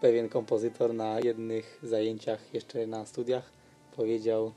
pewien 0.01 0.29
kompozytor 0.29 0.93
na 0.93 1.19
jednych 1.19 1.79
zajęciach, 1.83 2.53
jeszcze 2.53 2.87
na 2.87 3.05
studiach, 3.05 3.51
powiedział, 3.95 4.53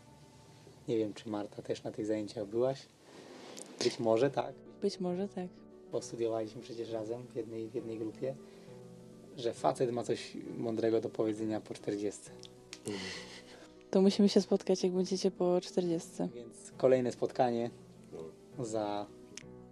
nie 0.89 0.99
wiem 0.99 1.15
czy 1.15 1.29
Marta 1.29 1.63
też 1.63 1.83
na 1.83 1.93
tych 1.93 2.07
zajęciach 2.07 2.47
byłaś, 2.47 2.87
być 3.85 3.99
może 3.99 4.31
tak, 4.31 4.55
Być 4.83 5.01
może 5.01 5.29
tak. 5.29 5.47
bo 5.93 6.03
studiowaliśmy 6.03 6.63
przecież 6.63 6.91
razem 6.91 7.27
w 7.27 7.37
jednej, 7.37 7.69
w 7.69 7.75
jednej 7.75 7.99
grupie, 7.99 8.35
że 9.37 9.53
facet 9.55 9.93
ma 9.93 10.03
coś 10.03 10.37
mądrego 10.59 11.01
do 11.01 11.09
powiedzenia 11.09 11.61
po 11.61 11.75
40. 11.75 12.21
To 13.91 14.03
musimy 14.03 14.29
się 14.29 14.41
spotkać, 14.41 14.83
jak 14.85 14.93
będziecie 14.93 15.31
po 15.31 15.61
40. 15.61 16.09
Więc 16.35 16.73
kolejne 16.77 17.13
spotkanie 17.13 17.71
za, 18.59 19.07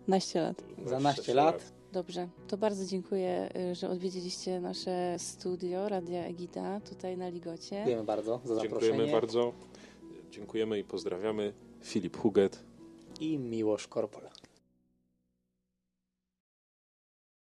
Naście 0.08 0.40
lat. 0.42 0.62
za 0.86 1.00
naście 1.00 1.34
lat. 1.34 1.72
Dobrze, 1.92 2.28
to 2.48 2.56
bardzo 2.56 2.86
dziękuję, 2.86 3.48
y, 3.70 3.74
że 3.74 3.88
odwiedziliście 3.88 4.60
nasze 4.60 5.16
studio 5.18 5.88
Radia 5.88 6.24
Egida 6.24 6.80
tutaj 6.80 7.16
na 7.16 7.28
Ligocie. 7.28 7.70
Dziękujemy 7.76 8.04
bardzo 8.04 8.40
za 8.44 8.54
zaproszenie 8.54 8.80
Dziękujemy 8.80 9.12
bardzo. 9.12 9.52
Dziękujemy 10.30 10.78
i 10.78 10.84
pozdrawiamy. 10.84 11.52
Filip 11.82 12.16
Huget. 12.16 12.62
i 13.20 13.38
Miłosz 13.38 13.88
Korpol. 13.88 14.22